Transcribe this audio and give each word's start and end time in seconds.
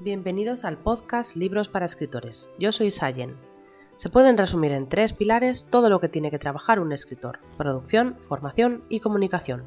Bienvenidos 0.00 0.64
al 0.64 0.78
podcast 0.78 1.34
Libros 1.34 1.68
para 1.68 1.84
Escritores. 1.84 2.50
Yo 2.56 2.70
soy 2.70 2.92
Sayen. 2.92 3.36
Se 3.96 4.08
pueden 4.08 4.38
resumir 4.38 4.70
en 4.70 4.88
tres 4.88 5.12
pilares 5.12 5.66
todo 5.68 5.90
lo 5.90 5.98
que 5.98 6.08
tiene 6.08 6.30
que 6.30 6.38
trabajar 6.38 6.78
un 6.78 6.92
escritor, 6.92 7.40
producción, 7.56 8.16
formación 8.28 8.84
y 8.88 9.00
comunicación. 9.00 9.64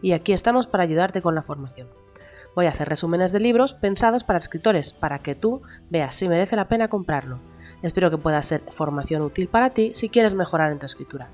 Y 0.00 0.12
aquí 0.12 0.32
estamos 0.32 0.66
para 0.66 0.84
ayudarte 0.84 1.20
con 1.20 1.34
la 1.34 1.42
formación. 1.42 1.88
Voy 2.54 2.64
a 2.64 2.70
hacer 2.70 2.88
resúmenes 2.88 3.32
de 3.32 3.40
libros 3.40 3.74
pensados 3.74 4.24
para 4.24 4.38
escritores, 4.38 4.94
para 4.94 5.18
que 5.18 5.34
tú 5.34 5.60
veas 5.90 6.14
si 6.14 6.26
merece 6.26 6.56
la 6.56 6.68
pena 6.68 6.88
comprarlo. 6.88 7.40
Espero 7.82 8.10
que 8.10 8.16
pueda 8.16 8.40
ser 8.40 8.62
formación 8.70 9.20
útil 9.20 9.46
para 9.46 9.70
ti 9.70 9.92
si 9.94 10.08
quieres 10.08 10.32
mejorar 10.32 10.72
en 10.72 10.78
tu 10.78 10.86
escritura. 10.86 11.28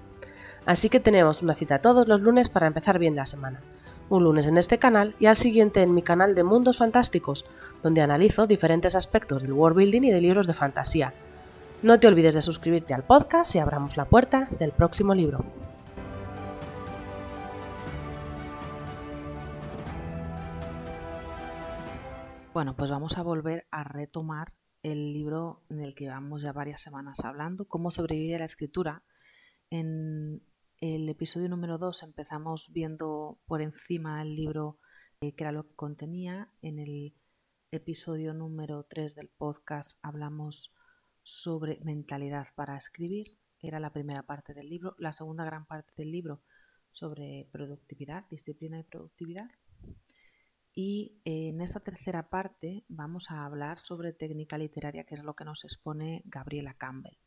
Así 0.67 0.89
que 0.89 0.99
tenemos 0.99 1.43
una 1.43 1.55
cita 1.55 1.81
todos 1.81 2.09
los 2.09 2.21
lunes 2.21 2.49
para 2.49 2.67
empezar 2.67 2.99
bien 2.99 3.15
la 3.15 3.27
semana 3.27 3.61
un 4.13 4.25
lunes 4.25 4.47
en 4.47 4.59
este 4.59 4.79
canal 4.79 5.17
y 5.19 5.25
al 5.25 5.39
siguiente 5.39 5.81
en 5.81 5.95
mi 5.95 6.03
canal 6.03 6.35
de 6.35 6.45
Mundos 6.45 6.77
Fantásticos, 6.77 7.47
donde 7.82 8.03
analizo 8.03 8.46
diferentes 8.46 8.95
aspectos 8.95 9.41
del 9.41 9.55
world 9.55 9.79
building 9.79 10.03
y 10.03 10.11
de 10.11 10.21
libros 10.21 10.46
de 10.46 10.53
fantasía. 10.53 11.14
No 11.81 11.99
te 11.99 12.09
olvides 12.09 12.35
de 12.35 12.43
suscribirte 12.43 12.93
al 12.93 13.05
podcast 13.05 13.55
y 13.55 13.59
abramos 13.59 13.96
la 13.96 14.05
puerta 14.05 14.50
del 14.59 14.72
próximo 14.72 15.14
libro. 15.14 15.46
Bueno, 22.53 22.77
pues 22.77 22.91
vamos 22.91 23.17
a 23.17 23.22
volver 23.22 23.67
a 23.71 23.83
retomar 23.83 24.53
el 24.83 25.14
libro 25.14 25.63
en 25.71 25.81
el 25.81 25.94
que 25.94 26.08
vamos 26.08 26.43
ya 26.43 26.53
varias 26.53 26.83
semanas 26.83 27.25
hablando, 27.25 27.64
cómo 27.67 27.91
sobrevivir 27.91 28.36
a 28.36 28.41
la 28.41 28.44
escritura. 28.44 29.05
En 29.71 30.43
el 30.82 31.09
episodio 31.09 31.49
número 31.49 31.79
2 31.79 32.03
empezamos 32.03 32.72
viendo 32.72 33.39
por 33.47 33.62
encima 33.62 34.20
el 34.20 34.34
libro 34.34 34.81
eh, 35.20 35.33
que 35.33 35.45
era 35.45 35.53
lo 35.53 35.62
que 35.62 35.77
contenía. 35.77 36.50
En 36.61 36.81
el 36.81 37.14
episodio 37.70 38.34
número 38.34 38.83
3 38.83 39.14
del 39.14 39.28
podcast 39.28 39.97
hablamos 40.03 40.75
sobre 41.22 41.78
mentalidad 41.84 42.48
para 42.56 42.77
escribir. 42.77 43.38
Era 43.60 43.78
la 43.78 43.92
primera 43.92 44.25
parte 44.25 44.55
del 44.55 44.69
libro. 44.69 44.97
La 44.98 45.12
segunda 45.12 45.44
gran 45.44 45.66
parte 45.66 45.92
del 45.97 46.10
libro 46.10 46.42
sobre 46.91 47.48
productividad, 47.53 48.28
disciplina 48.28 48.80
y 48.80 48.83
productividad. 48.83 49.53
Y 50.75 51.20
en 51.25 51.60
esta 51.60 51.78
tercera 51.78 52.28
parte 52.28 52.84
vamos 52.88 53.30
a 53.30 53.44
hablar 53.44 53.78
sobre 53.78 54.12
técnica 54.12 54.58
literaria, 54.58 55.05
que 55.05 55.14
es 55.14 55.22
lo 55.22 55.34
que 55.36 55.44
nos 55.44 55.62
expone 55.62 56.22
Gabriela 56.25 56.75
Campbell. 56.75 57.19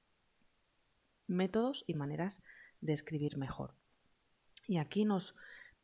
Métodos 1.28 1.86
y 1.88 1.94
maneras 1.94 2.44
de 2.86 2.94
escribir 2.94 3.38
mejor. 3.38 3.76
Y 4.68 4.78
aquí 4.78 5.06
nos 5.06 5.36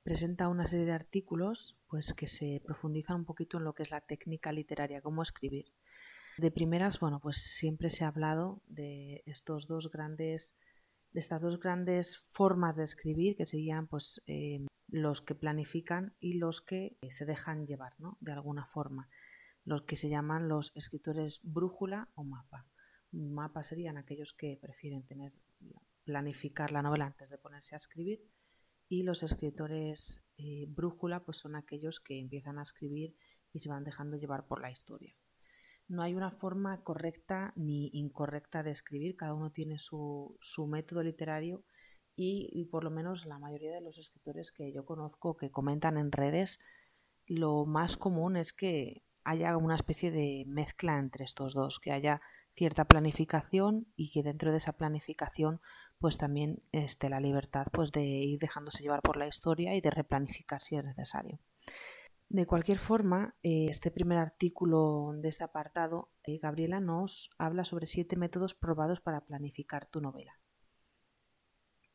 presenta 0.04 0.48
una 0.48 0.66
serie 0.66 0.86
de 0.86 0.94
artículos 0.94 1.78
pues, 1.88 2.14
que 2.14 2.28
se 2.28 2.62
profundizan 2.64 3.18
un 3.18 3.26
poquito 3.26 3.58
en 3.58 3.64
lo 3.64 3.74
que 3.74 3.84
es 3.84 3.92
la 3.92 4.02
técnica 4.02 4.52
literaria, 4.52 5.02
cómo 5.02 5.22
escribir. 5.22 5.66
De 6.38 6.52
primeras, 6.52 7.00
bueno, 7.00 7.20
pues 7.20 7.38
siempre 7.38 7.90
se 7.90 8.04
ha 8.04 8.08
hablado 8.08 8.62
de 8.68 9.22
estos 9.26 9.68
dos 9.68 9.92
grandes, 9.92 10.56
de 11.12 11.20
estas 11.20 11.42
dos 11.42 11.60
grandes 11.60 12.18
formas 12.18 12.78
de 12.78 12.84
escribir 12.84 13.36
que 13.36 13.46
serían 13.46 13.88
pues 13.88 14.22
eh, 14.28 14.66
los 14.88 15.22
que 15.22 15.36
planifican 15.36 16.16
y 16.20 16.38
los 16.38 16.62
que 16.62 16.98
se 17.10 17.26
dejan 17.26 17.66
llevar, 17.66 17.94
¿no? 18.00 18.18
De 18.22 18.32
alguna 18.32 18.66
forma. 18.66 19.10
Los 19.64 19.84
que 19.84 19.96
se 19.96 20.10
llaman 20.10 20.48
los 20.48 20.72
escritores 20.76 21.42
brújula 21.44 22.10
o 22.16 22.24
mapa. 22.24 22.66
Mapa 23.12 23.64
serían 23.64 23.98
aquellos 23.98 24.34
que 24.34 24.58
prefieren 24.60 25.06
tener 25.06 25.34
planificar 26.04 26.72
la 26.72 26.82
novela 26.82 27.06
antes 27.06 27.30
de 27.30 27.38
ponerse 27.38 27.76
a 27.76 27.78
escribir 27.78 28.24
y 28.88 29.04
los 29.04 29.24
escritores 29.24 30.24
eh, 30.38 30.66
brújula 30.68 31.24
pues 31.24 31.38
son 31.38 31.56
aquellos 31.56 32.00
que 32.00 32.20
empiezan 32.20 32.60
a 32.60 32.64
escribir 32.64 33.16
y 33.54 33.60
se 33.60 33.70
van 33.70 33.84
dejando 33.84 34.18
llevar 34.18 34.48
por 34.48 34.62
la 34.62 34.72
historia. 34.72 35.16
No 35.88 36.04
hay 36.04 36.14
una 36.14 36.32
forma 36.32 36.84
correcta 36.84 37.54
ni 37.56 37.90
incorrecta 37.94 38.64
de 38.64 38.72
escribir, 38.72 39.16
cada 39.16 39.34
uno 39.34 39.52
tiene 39.52 39.80
su, 39.80 40.38
su 40.42 40.68
método 40.68 41.04
literario 41.04 41.64
y 42.24 42.66
por 42.66 42.84
lo 42.84 42.92
menos 42.92 43.26
la 43.26 43.40
mayoría 43.40 43.72
de 43.72 43.82
los 43.82 43.98
escritores 43.98 44.52
que 44.52 44.72
yo 44.72 44.86
conozco 44.86 45.36
que 45.38 45.50
comentan 45.50 45.98
en 45.98 46.12
redes, 46.12 46.60
lo 47.26 47.66
más 47.66 47.98
común 47.98 48.36
es 48.36 48.54
que 48.54 49.04
haya 49.24 49.56
una 49.58 49.76
especie 49.76 50.12
de 50.12 50.44
mezcla 50.48 50.98
entre 51.00 51.24
estos 51.24 51.54
dos, 51.54 51.80
que 51.80 51.92
haya 51.92 52.22
cierta 52.56 52.86
planificación 52.86 53.88
y 53.96 54.12
que 54.12 54.24
dentro 54.24 54.52
de 54.52 54.58
esa 54.58 54.74
planificación 54.74 55.62
pues 56.00 56.18
también 56.18 56.64
esté 56.72 57.10
la 57.10 57.20
libertad 57.20 57.68
pues 57.72 57.92
de 57.92 58.04
ir 58.04 58.40
dejándose 58.40 58.84
llevar 58.84 59.02
por 59.02 59.18
la 59.18 59.28
historia 59.28 59.76
y 59.76 59.82
de 59.82 59.92
replanificar 59.92 60.62
si 60.62 60.76
es 60.76 60.84
necesario. 60.84 61.40
De 62.30 62.46
cualquier 62.46 62.78
forma, 62.78 63.36
eh, 63.44 63.68
este 63.70 63.92
primer 63.92 64.18
artículo 64.18 65.12
de 65.16 65.28
este 65.28 65.44
apartado, 65.44 66.12
eh, 66.24 66.38
Gabriela 66.38 66.80
nos 66.80 67.30
habla 67.38 67.66
sobre 67.66 67.88
siete 67.88 68.16
métodos 68.16 68.54
probados 68.54 69.02
para 69.02 69.26
planificar 69.26 69.86
tu 69.86 70.00
novela. 70.00 70.40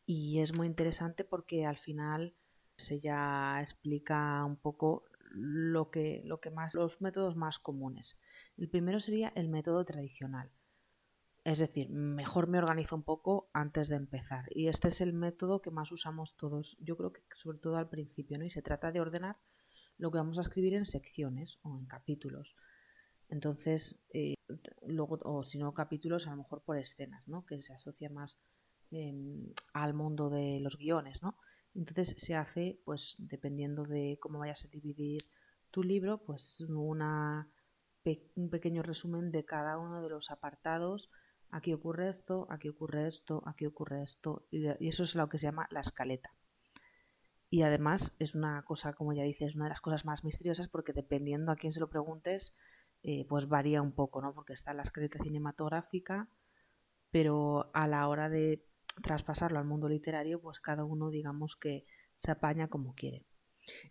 Y 0.05 0.41
es 0.41 0.55
muy 0.55 0.67
interesante 0.67 1.25
porque 1.25 1.65
al 1.65 1.79
final 1.79 2.37
se 2.77 3.01
ya 3.01 3.57
explica 3.61 4.45
un 4.45 4.57
poco 4.57 5.05
lo 5.31 5.91
que, 5.91 6.21
lo 6.25 6.39
que 6.39 6.51
más, 6.51 6.75
los 6.75 7.01
métodos 7.01 7.35
más 7.35 7.59
comunes. 7.59 8.19
El 8.57 8.69
primero 8.69 9.01
sería 9.01 9.33
el 9.37 9.49
método 9.49 9.85
tradicional. 9.85 10.51
Es 11.45 11.59
decir, 11.59 11.91
mejor 11.91 12.49
me 12.49 12.59
organizo 12.59 12.97
un 12.97 13.05
poco 13.05 13.51
antes 13.53 13.89
de 13.89 13.97
empezar. 13.97 14.47
Y 14.51 14.67
este 14.67 14.89
es 14.89 15.01
el 15.01 15.13
método 15.13 15.63
que 15.63 15.71
más 15.71 15.93
usamos 15.93 16.37
todos, 16.37 16.77
yo 16.81 16.97
creo 16.97 17.13
que 17.13 17.23
sobre 17.35 17.59
todo 17.59 17.77
al 17.77 17.89
principio, 17.89 18.39
¿no? 18.39 18.45
Y 18.45 18.51
se 18.51 18.63
trata 18.63 18.91
de 18.91 19.01
ordenar 19.01 19.39
lo 19.99 20.11
que 20.11 20.19
vamos 20.19 20.39
a 20.39 20.43
escribir 20.43 20.75
en 20.75 20.85
secciones 20.85 21.59
o 21.63 21.79
en 21.79 21.87
capítulos. 21.87 22.57
Entonces, 23.29 24.01
eh, 24.13 24.35
luego, 24.87 25.19
o 25.23 25.43
si 25.43 25.59
no 25.59 25.73
capítulos, 25.75 26.27
a 26.27 26.31
lo 26.31 26.39
mejor 26.39 26.63
por 26.63 26.79
escenas, 26.79 27.27
¿no? 27.29 27.45
Que 27.45 27.63
se 27.63 27.73
asocia 27.73 28.11
más 28.11 28.41
em, 28.91 29.53
al 29.73 29.95
mundo 29.95 30.31
de 30.31 30.61
los 30.61 30.77
guiones, 30.77 31.23
¿no? 31.23 31.37
Entonces 31.75 32.15
se 32.19 32.35
hace, 32.35 32.81
pues, 32.85 33.17
dependiendo 33.19 33.83
de 33.85 34.19
cómo 34.21 34.39
vayas 34.39 34.65
a 34.65 34.69
dividir 34.69 35.23
tu 35.71 35.83
libro, 35.83 36.25
pues 36.25 36.63
una 36.63 37.51
un 38.35 38.51
pequeño 38.51 38.83
resumen 38.83 39.31
de 39.31 39.45
cada 39.45 39.79
uno 39.79 40.03
de 40.03 40.11
los 40.11 40.31
apartados. 40.31 41.11
Aquí 41.51 41.73
ocurre 41.73 42.09
esto, 42.09 42.47
aquí 42.51 42.69
ocurre 42.69 43.07
esto, 43.07 43.43
aquí 43.47 43.67
ocurre 43.67 44.03
esto. 44.03 44.47
Y 44.51 44.89
eso 44.89 45.03
es 45.03 45.15
lo 45.15 45.29
que 45.29 45.39
se 45.39 45.47
llama 45.47 45.69
la 45.71 45.81
escaleta. 45.81 46.35
Y 47.49 47.63
además 47.63 48.15
es 48.19 48.35
una 48.35 48.63
cosa, 48.65 48.93
como 48.93 49.13
ya 49.13 49.23
dices, 49.23 49.55
una 49.55 49.67
de 49.67 49.71
las 49.71 49.81
cosas 49.81 50.05
más 50.05 50.25
misteriosas 50.25 50.69
porque 50.69 50.93
dependiendo 50.93 51.53
a 51.53 51.57
quién 51.57 51.73
se 51.73 51.81
lo 51.81 51.89
preguntes, 51.89 52.55
eh, 53.03 53.25
pues 53.29 53.49
varía 53.49 53.83
un 53.83 53.93
poco, 53.93 54.21
¿no? 54.21 54.35
Porque 54.35 54.53
está 54.53 54.75
la 54.75 54.83
escaleta 54.83 55.19
cinematográfica, 55.23 56.29
pero 57.11 57.71
a 57.73 57.87
la 57.87 58.09
hora 58.09 58.29
de 58.29 58.67
traspasarlo 59.03 59.59
al 59.59 59.65
mundo 59.65 59.89
literario, 59.89 60.41
pues 60.41 60.61
cada 60.61 60.85
uno 60.85 61.11
digamos 61.11 61.55
que 61.55 61.85
se 62.17 62.33
apaña 62.33 62.69
como 62.69 62.95
quiere. 62.95 63.25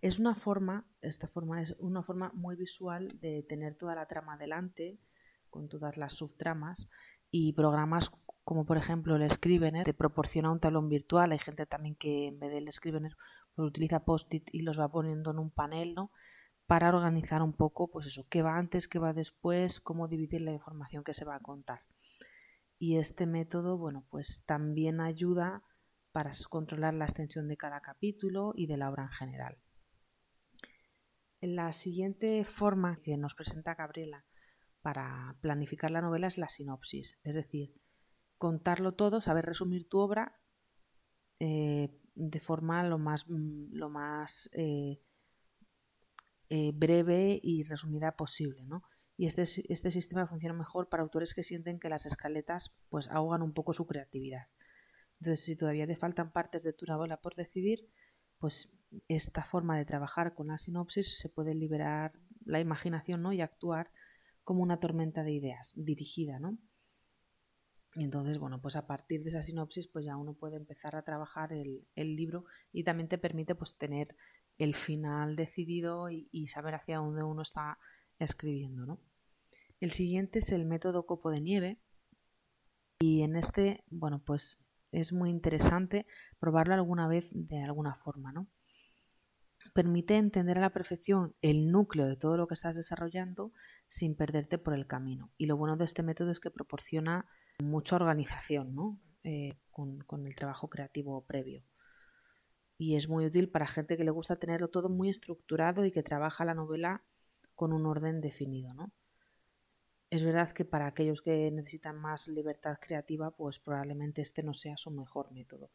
Es 0.02 0.20
una 0.20 0.36
forma, 0.36 0.88
esta 1.02 1.28
forma 1.28 1.62
es 1.62 1.76
una 1.80 2.04
forma 2.04 2.32
muy 2.34 2.56
visual 2.56 3.10
de 3.20 3.44
tener 3.44 3.76
toda 3.76 3.96
la 3.96 4.08
trama 4.08 4.38
delante, 4.38 5.00
con 5.50 5.70
todas 5.70 5.98
las 5.98 6.14
subtramas, 6.14 6.90
y 7.32 7.54
programas 7.54 8.12
como 8.46 8.66
por 8.66 8.78
ejemplo 8.78 9.16
el 9.16 9.30
Scrivener 9.30 9.86
te 9.86 9.94
proporciona 9.94 10.52
un 10.52 10.60
tablón 10.60 10.88
virtual. 10.88 11.32
Hay 11.32 11.40
gente 11.40 11.66
también 11.66 11.96
que 11.96 12.28
en 12.28 12.40
vez 12.40 12.52
del 12.52 12.72
Scrivener 12.72 13.18
pues 13.56 13.68
utiliza 13.68 14.06
post-it 14.06 14.50
y 14.52 14.62
los 14.62 14.80
va 14.80 14.90
poniendo 14.90 15.32
en 15.32 15.40
un 15.40 15.50
panel, 15.50 15.96
¿no? 15.96 16.12
Para 16.68 16.90
organizar 16.90 17.42
un 17.42 17.54
poco, 17.54 17.90
pues 17.90 18.08
eso, 18.08 18.28
qué 18.30 18.42
va 18.42 18.58
antes, 18.58 18.88
qué 18.88 19.00
va 19.00 19.14
después, 19.14 19.82
cómo 19.82 20.08
dividir 20.08 20.42
la 20.42 20.52
información 20.52 21.04
que 21.04 21.14
se 21.14 21.26
va 21.26 21.36
a 21.36 21.40
contar. 21.40 21.82
Y 22.78 22.98
este 22.98 23.26
método, 23.26 23.78
bueno, 23.78 24.06
pues 24.10 24.44
también 24.46 25.00
ayuda 25.00 25.64
para 26.12 26.32
controlar 26.50 26.94
la 26.94 27.06
extensión 27.06 27.48
de 27.48 27.58
cada 27.58 27.82
capítulo 27.82 28.54
y 28.56 28.68
de 28.68 28.78
la 28.78 28.90
obra 28.90 29.04
en 29.04 29.12
general. 29.12 29.58
La 31.48 31.72
siguiente 31.72 32.44
forma 32.44 33.02
que 33.02 33.18
nos 33.18 33.36
presenta 33.36 33.76
Gabriela 33.76 34.26
para 34.82 35.38
planificar 35.42 35.92
la 35.92 36.02
novela 36.02 36.28
es 36.28 36.38
la 36.38 36.50
sinopsis, 36.50 37.18
es 37.24 37.36
decir, 37.36 37.74
contarlo 38.38 38.94
todo, 38.94 39.22
saber 39.22 39.46
resumir 39.46 39.88
tu 39.88 40.00
obra 40.00 40.40
eh, 41.40 41.90
de 42.16 42.40
forma 42.40 42.84
lo 42.84 42.98
más, 42.98 43.28
mm, 43.28 43.74
lo 43.74 43.90
más 43.90 44.50
eh, 44.54 45.02
eh, 46.50 46.72
breve 46.74 47.40
y 47.42 47.64
resumida 47.64 48.16
posible. 48.16 48.66
Y 49.18 49.26
este, 49.26 49.44
este 49.44 49.92
sistema 49.92 50.28
funciona 50.28 50.54
mejor 50.54 50.90
para 50.90 51.04
autores 51.04 51.34
que 51.34 51.44
sienten 51.44 51.80
que 51.80 51.90
las 51.90 52.06
escaletas 52.06 52.76
pues, 52.90 53.10
ahogan 53.10 53.42
un 53.42 53.54
poco 53.54 53.74
su 53.74 53.86
creatividad. 53.86 54.48
Entonces, 55.20 55.44
si 55.44 55.56
todavía 55.56 55.88
te 55.88 55.96
faltan 55.96 56.32
partes 56.32 56.64
de 56.64 56.74
tu 56.74 56.86
novela 56.86 57.22
por 57.22 57.36
decidir, 57.36 57.90
pues 58.38 58.75
esta 59.08 59.44
forma 59.44 59.78
de 59.78 59.86
trabajar 59.86 60.34
con 60.34 60.48
la 60.48 60.58
sinopsis 60.58 61.18
se 61.20 61.30
puede 61.30 61.54
liberar 61.54 62.14
la 62.46 62.60
imaginación 62.60 63.22
¿no? 63.22 63.34
y 63.34 63.42
actuar 63.42 63.92
como 64.44 64.62
una 64.62 64.80
tormenta 64.80 65.24
de 65.24 65.32
ideas 65.32 65.74
dirigida, 65.76 66.40
¿no? 66.40 66.58
Y 67.96 68.04
entonces, 68.04 68.40
bueno, 68.40 68.62
pues 68.62 68.76
a 68.76 68.88
partir 68.88 69.24
de 69.24 69.30
esa 69.30 69.42
sinopsis, 69.42 69.88
pues 69.88 70.06
ya 70.06 70.18
uno 70.18 70.34
puede 70.34 70.58
empezar 70.58 70.98
a 70.98 71.04
trabajar 71.04 71.54
el, 71.54 71.88
libro 71.96 72.44
y 72.74 72.84
también 72.84 73.08
te 73.08 73.18
permite 73.18 73.56
pues 73.56 73.78
tener 73.78 74.16
el 74.58 74.76
final 74.76 75.38
decidido 75.38 76.10
y, 76.10 76.48
saber 76.48 76.76
hacia 76.76 76.98
dónde 76.98 77.24
uno 77.24 77.42
está 77.42 77.80
escribiendo, 78.20 78.86
¿no? 78.86 79.00
El 79.80 79.92
siguiente 79.92 80.40
es 80.40 80.52
el 80.52 80.66
método 80.66 81.06
copo 81.06 81.32
de 81.32 81.42
nieve 81.42 81.80
y 83.00 83.24
en 83.24 83.38
este, 83.38 83.84
bueno, 83.90 84.22
pues 84.24 84.58
es 84.92 85.14
muy 85.14 85.30
interesante 85.30 86.06
probarlo 86.38 86.74
alguna 86.74 87.08
vez 87.08 87.32
de 87.34 87.64
alguna 87.64 87.96
forma, 87.96 88.34
¿no? 88.34 88.48
Permite 89.76 90.16
entender 90.16 90.58
a 90.58 90.62
la 90.62 90.70
perfección 90.70 91.36
el 91.42 91.70
núcleo 91.70 92.08
de 92.08 92.16
todo 92.16 92.38
lo 92.38 92.48
que 92.48 92.54
estás 92.54 92.78
desarrollando 92.78 93.52
sin 93.90 94.16
perderte 94.16 94.58
por 94.58 94.74
el 94.74 94.88
camino. 94.88 95.34
Y 95.38 95.48
lo 95.48 95.58
bueno 95.58 95.76
de 95.76 95.84
este 95.84 96.02
método 96.02 96.32
es 96.32 96.40
que 96.40 96.50
proporciona 96.50 97.28
mucha 97.60 97.98
organización 97.98 98.74
¿no? 98.74 99.02
Eh, 99.24 99.58
con, 99.72 100.00
con, 100.00 100.28
el 100.28 100.36
trabajo 100.38 100.70
creativo 100.70 101.26
previo. 101.26 101.66
Y 102.78 102.96
es 102.96 103.10
muy 103.10 103.26
útil 103.26 103.50
para 103.50 103.68
gente 103.68 103.98
que 103.98 104.06
le 104.06 104.12
gusta 104.12 104.38
tenerlo 104.38 104.70
todo 104.70 104.88
muy 104.88 105.10
estructurado 105.10 105.84
y 105.84 105.92
que 105.92 106.04
trabaja 106.04 106.46
la 106.46 106.54
novela 106.54 107.04
con 107.54 107.74
un 107.74 107.86
orden 107.86 108.22
definido. 108.22 108.74
¿no? 108.74 108.94
Es 110.10 110.24
verdad 110.24 110.52
que 110.52 110.64
para 110.64 110.88
aquellos 110.88 111.22
que 111.22 111.52
necesitan 111.52 111.98
más 111.98 112.30
libertad 112.30 112.78
creativa, 112.80 113.32
pues 113.32 113.60
probablemente 113.60 114.22
este 114.22 114.42
no 114.42 114.54
sea 114.54 114.78
su 114.78 114.90
mejor 114.90 115.34
método. 115.34 115.70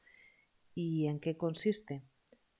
¿Y 0.74 1.06
en 1.08 1.20
qué 1.20 1.36
consiste? 1.36 2.02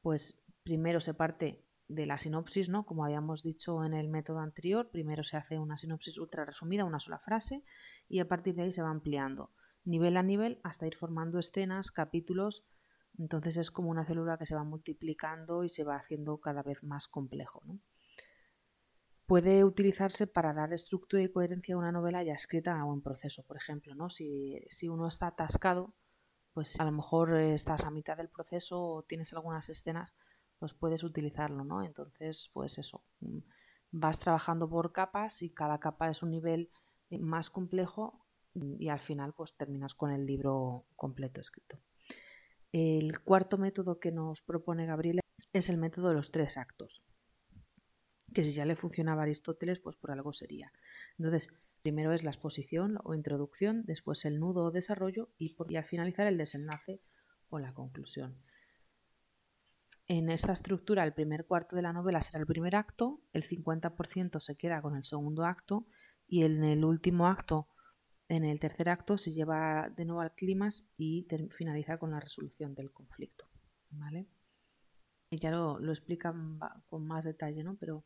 Pues 0.03 0.40
primero 0.63 1.01
se 1.01 1.15
parte 1.15 1.65
de 1.91 2.07
la 2.07 2.19
sinopsis, 2.19 2.69
¿no? 2.69 2.87
Como 2.87 3.05
habíamos 3.05 3.43
dicho 3.43 3.85
en 3.85 3.95
el 3.95 4.09
método 4.09 4.39
anterior, 4.39 4.91
primero 4.91 5.25
se 5.25 5.37
hace 5.37 5.59
una 5.59 5.77
sinopsis 5.77 6.19
ultra 6.19 6.45
resumida, 6.45 6.85
una 6.85 7.01
sola 7.01 7.19
frase, 7.19 7.65
y 8.09 8.21
a 8.21 8.29
partir 8.29 8.55
de 8.55 8.63
ahí 8.63 8.73
se 8.73 8.83
va 8.83 8.91
ampliando, 8.91 9.53
nivel 9.85 10.17
a 10.17 10.23
nivel, 10.23 10.61
hasta 10.63 10.87
ir 10.87 10.95
formando 10.95 11.39
escenas, 11.39 11.91
capítulos. 11.91 12.65
Entonces 13.19 13.57
es 13.57 13.73
como 13.73 13.91
una 13.91 14.07
célula 14.07 14.39
que 14.39 14.47
se 14.47 14.55
va 14.55 14.63
multiplicando 14.63 15.65
y 15.65 15.69
se 15.69 15.83
va 15.83 15.97
haciendo 15.97 16.39
cada 16.39 16.63
vez 16.63 16.85
más 16.85 17.09
complejo. 17.09 17.63
Puede 19.27 19.65
utilizarse 19.65 20.27
para 20.27 20.53
dar 20.53 20.73
estructura 20.73 21.23
y 21.23 21.31
coherencia 21.31 21.75
a 21.75 21.79
una 21.79 21.93
novela 21.93 22.23
ya 22.23 22.35
escrita 22.35 22.85
o 22.85 22.95
en 22.95 23.03
proceso, 23.03 23.43
por 23.45 23.57
ejemplo. 23.57 23.95
¿no? 23.97 24.11
Si, 24.11 24.65
si 24.69 24.89
uno 24.89 25.09
está 25.09 25.29
atascado, 25.29 25.95
pues 26.53 26.79
a 26.79 26.85
lo 26.85 26.93
mejor 26.93 27.35
estás 27.35 27.85
a 27.85 27.91
mitad 27.91 28.17
del 28.17 28.29
proceso 28.29 28.81
o 28.81 29.03
tienes 29.03 29.33
algunas 29.33 29.69
escenas 29.69 30.15
pues 30.61 30.75
puedes 30.75 31.03
utilizarlo, 31.03 31.65
¿no? 31.65 31.83
Entonces, 31.83 32.51
pues 32.53 32.79
eso, 32.79 33.03
mm, 33.21 33.39
vas 33.91 34.21
trabajando 34.21 34.69
por 34.69 34.93
capas 34.93 35.43
y 35.43 35.51
cada 35.51 35.81
capa 35.81 36.11
es 36.11 36.23
un 36.23 36.31
nivel 36.31 36.71
eh, 37.09 37.19
más 37.19 37.51
complejo 37.51 38.25
y 38.55 38.89
al 38.89 39.01
final 39.01 39.33
pues 39.33 39.57
terminas 39.57 39.95
con 39.95 40.11
el 40.11 40.27
libro 40.27 40.87
completo 40.97 41.41
escrito. 41.41 41.81
El 42.73 43.21
cuarto 43.21 43.59
método 43.59 43.99
que 43.99 44.13
nos 44.13 44.43
propone 44.43 44.87
Gabriel 44.87 45.21
es 45.53 45.71
el 45.71 45.79
método 45.79 46.09
de 46.09 46.15
los 46.15 46.31
tres 46.31 46.57
actos, 46.57 47.03
que 48.35 48.45
si 48.45 48.53
ya 48.53 48.65
le 48.65 48.77
funcionaba 48.77 49.23
a 49.23 49.25
Aristóteles, 49.25 49.81
pues 49.81 49.97
por 49.97 50.11
algo 50.11 50.33
sería. 50.33 50.73
Entonces, 51.19 51.49
primero 51.83 52.13
es 52.13 52.23
la 52.23 52.31
exposición 52.31 52.99
o 53.03 53.15
introducción, 53.15 53.85
después 53.87 54.25
el 54.25 54.39
nudo 54.39 54.65
o 54.65 54.71
desarrollo 54.71 55.33
y, 55.39 55.57
y 55.69 55.77
al 55.77 55.85
finalizar 55.85 56.27
el 56.27 56.37
desenlace 56.37 57.01
o 57.49 57.59
la 57.59 57.73
conclusión. 57.73 58.41
En 60.11 60.29
esta 60.29 60.51
estructura, 60.51 61.05
el 61.05 61.15
primer 61.15 61.47
cuarto 61.47 61.77
de 61.77 61.83
la 61.83 61.93
novela 61.93 62.21
será 62.21 62.41
el 62.41 62.47
primer 62.47 62.75
acto, 62.75 63.23
el 63.33 63.45
50% 63.45 64.41
se 64.41 64.57
queda 64.57 64.83
con 64.83 64.97
el 64.97 65.05
segundo 65.05 65.45
acto 65.45 65.87
y 66.27 66.43
en 66.43 66.65
el 66.65 66.85
último 66.85 67.29
acto, 67.29 67.69
en 68.27 68.43
el 68.43 68.59
tercer 68.59 68.89
acto, 68.89 69.19
se 69.19 69.31
lleva 69.31 69.89
de 69.89 70.05
nuevo 70.05 70.21
al 70.21 70.35
clímax 70.35 70.85
y 70.97 71.29
finaliza 71.51 71.97
con 71.99 72.11
la 72.11 72.19
resolución 72.19 72.75
del 72.75 72.91
conflicto. 72.91 73.49
¿vale? 73.91 74.27
Y 75.31 75.39
ya 75.39 75.53
lo, 75.53 75.79
lo 75.79 75.93
explica 75.93 76.35
con 76.87 77.07
más 77.07 77.25
detalle, 77.25 77.63
¿no? 77.63 77.77
Pero, 77.77 78.05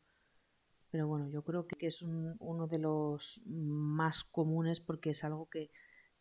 pero 0.90 1.08
bueno, 1.08 1.30
yo 1.30 1.42
creo 1.42 1.66
que, 1.66 1.86
es 1.86 2.02
uno 2.02 2.66
de 2.66 2.80
los 2.80 3.40
más 3.46 4.24
comunes 4.24 4.82
porque 4.82 5.08
es 5.08 5.24
algo 5.24 5.48
que, 5.48 5.70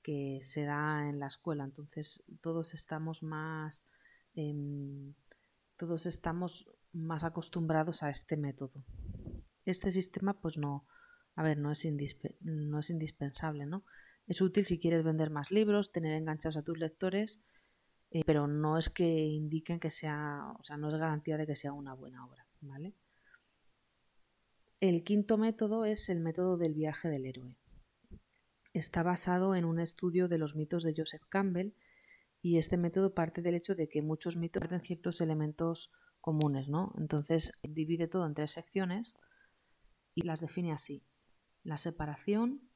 que, 0.02 0.40
se 0.44 0.64
da 0.64 1.10
en 1.10 1.20
la 1.20 1.28
escuela. 1.28 1.66
Entonces 1.66 2.24
todos 2.40 2.74
estamos 2.74 3.22
más... 3.22 3.90
Em, 4.34 5.14
todos 5.86 6.06
estamos 6.06 6.66
más 6.94 7.26
acostumbrados 7.26 8.04
a 8.04 8.10
este 8.10 8.38
método. 8.38 8.86
Este 9.66 9.92
sistema, 9.92 10.34
pues 10.34 10.58
no, 10.58 10.88
a 11.36 11.44
ver, 11.44 11.58
no 11.58 11.74
es, 11.74 11.86
no 12.40 12.80
es 12.80 12.90
indispensable, 12.90 13.66
¿no? 13.66 13.84
Es 14.26 14.40
útil 14.40 14.64
si 14.64 14.80
quieres 14.80 15.04
vender 15.04 15.30
más 15.30 15.52
libros, 15.52 15.92
tener 15.92 16.14
enganchados 16.14 16.56
a 16.56 16.64
tus 16.64 16.78
lectores, 16.78 17.42
eh, 18.12 18.22
pero 18.26 18.48
no 18.48 18.78
es 18.78 18.90
que 18.90 19.04
indiquen 19.04 19.82
que 19.82 19.92
sea, 19.92 20.54
o 20.58 20.64
sea, 20.64 20.78
no 20.78 20.88
es 20.88 20.96
garantía 20.96 21.36
de 21.36 21.48
que 21.48 21.58
sea 21.58 21.74
una 21.74 21.94
buena 21.94 22.26
obra, 22.26 22.48
¿vale? 22.62 22.96
El 24.80 25.04
quinto 25.04 25.38
método 25.38 25.84
es 25.84 26.08
el 26.08 26.22
método 26.22 26.56
del 26.56 26.76
viaje 26.76 27.10
del 27.10 27.26
héroe. 27.26 27.58
Está 28.72 29.04
basado 29.04 29.54
en 29.54 29.66
un 29.66 29.82
estudio 29.82 30.30
de 30.30 30.38
los 30.38 30.56
mitos 30.56 30.84
de 30.84 30.94
Joseph 30.96 31.24
Campbell 31.28 31.74
y 32.44 32.58
este 32.58 32.76
método 32.76 33.16
parte 33.16 33.42
del 33.42 33.56
hecho 33.56 33.74
de 33.74 33.88
que 33.88 34.02
muchos 34.02 34.36
mitos 34.36 34.62
tienen 34.68 34.82
ciertos 34.82 35.22
elementos 35.22 35.92
comunes, 36.20 36.68
¿no? 36.68 36.94
Entonces 36.98 37.54
divide 37.64 38.10
todo 38.10 38.28
en 38.28 38.34
tres 38.34 38.52
secciones 38.52 39.16
y 40.14 40.24
las 40.24 40.42
define 40.42 40.74
así. 40.74 41.08
La 41.64 41.78
separación, 41.78 42.70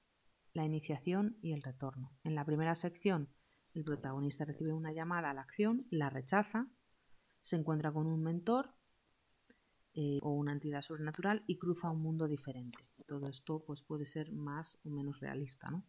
la 0.53 0.63
iniciación 0.63 1.37
y 1.41 1.51
el 1.51 1.63
retorno. 1.63 2.17
En 2.23 2.33
la 2.33 2.45
primera 2.45 2.75
sección, 2.75 3.29
el 3.75 3.83
protagonista 3.83 4.45
recibe 4.45 4.71
una 4.71 4.93
llamada 4.93 5.31
a 5.31 5.33
la 5.33 5.41
acción, 5.41 5.79
la 5.91 6.09
rechaza, 6.09 6.71
se 7.41 7.57
encuentra 7.57 7.91
con 7.91 8.07
un 8.07 8.23
mentor 8.23 8.73
eh, 9.95 10.19
o 10.21 10.31
una 10.31 10.53
entidad 10.53 10.81
sobrenatural 10.81 11.43
y 11.45 11.57
cruza 11.57 11.91
un 11.91 12.01
mundo 12.01 12.29
diferente. 12.29 12.77
Todo 13.05 13.27
esto 13.27 13.65
pues, 13.65 13.81
puede 13.81 14.05
ser 14.05 14.31
más 14.31 14.79
o 14.85 14.89
menos 14.89 15.19
realista, 15.19 15.69
¿no? 15.69 15.85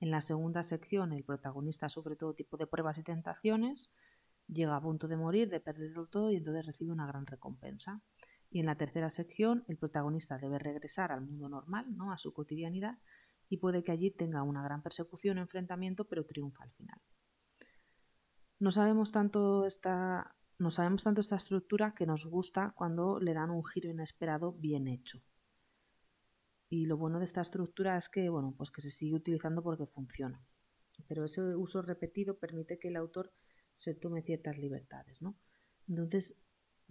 En 0.00 0.10
la 0.10 0.22
segunda 0.22 0.62
sección, 0.62 1.12
el 1.12 1.24
protagonista 1.24 1.90
sufre 1.90 2.16
todo 2.16 2.34
tipo 2.34 2.56
de 2.56 2.66
pruebas 2.66 2.96
y 2.98 3.02
tentaciones, 3.02 3.92
llega 4.48 4.74
a 4.74 4.80
punto 4.80 5.06
de 5.08 5.16
morir, 5.16 5.50
de 5.50 5.60
perderlo 5.60 6.06
todo 6.06 6.30
y 6.30 6.36
entonces 6.36 6.66
recibe 6.66 6.90
una 6.90 7.06
gran 7.06 7.26
recompensa. 7.26 8.02
Y 8.50 8.60
en 8.60 8.66
la 8.66 8.76
tercera 8.76 9.10
sección, 9.10 9.64
el 9.68 9.76
protagonista 9.76 10.38
debe 10.38 10.58
regresar 10.58 11.12
al 11.12 11.20
mundo 11.20 11.48
normal, 11.48 11.94
¿no? 11.96 12.12
a 12.12 12.18
su 12.18 12.32
cotidianidad, 12.32 12.98
y 13.48 13.58
puede 13.58 13.84
que 13.84 13.92
allí 13.92 14.10
tenga 14.10 14.42
una 14.42 14.62
gran 14.62 14.82
persecución 14.82 15.38
o 15.38 15.42
enfrentamiento, 15.42 16.08
pero 16.08 16.24
triunfa 16.24 16.64
al 16.64 16.72
final. 16.72 17.00
No 18.58 18.70
sabemos 18.72 19.12
tanto 19.12 19.66
esta, 19.66 20.36
no 20.58 20.70
sabemos 20.70 21.04
tanto 21.04 21.20
esta 21.20 21.36
estructura 21.36 21.94
que 21.94 22.06
nos 22.06 22.26
gusta 22.26 22.72
cuando 22.76 23.20
le 23.20 23.34
dan 23.34 23.50
un 23.50 23.64
giro 23.64 23.90
inesperado 23.90 24.52
bien 24.52 24.88
hecho. 24.88 25.22
Y 26.70 26.86
lo 26.86 26.96
bueno 26.96 27.18
de 27.18 27.24
esta 27.24 27.40
estructura 27.40 27.96
es 27.96 28.08
que, 28.08 28.28
bueno, 28.28 28.54
pues 28.56 28.70
que 28.70 28.80
se 28.80 28.92
sigue 28.92 29.16
utilizando 29.16 29.60
porque 29.60 29.86
funciona. 29.86 30.40
Pero 31.08 31.24
ese 31.24 31.42
uso 31.56 31.82
repetido 31.82 32.38
permite 32.38 32.78
que 32.78 32.88
el 32.88 32.96
autor 32.96 33.32
se 33.74 33.94
tome 33.94 34.22
ciertas 34.22 34.56
libertades, 34.56 35.20
¿no? 35.20 35.36
Entonces, 35.88 36.38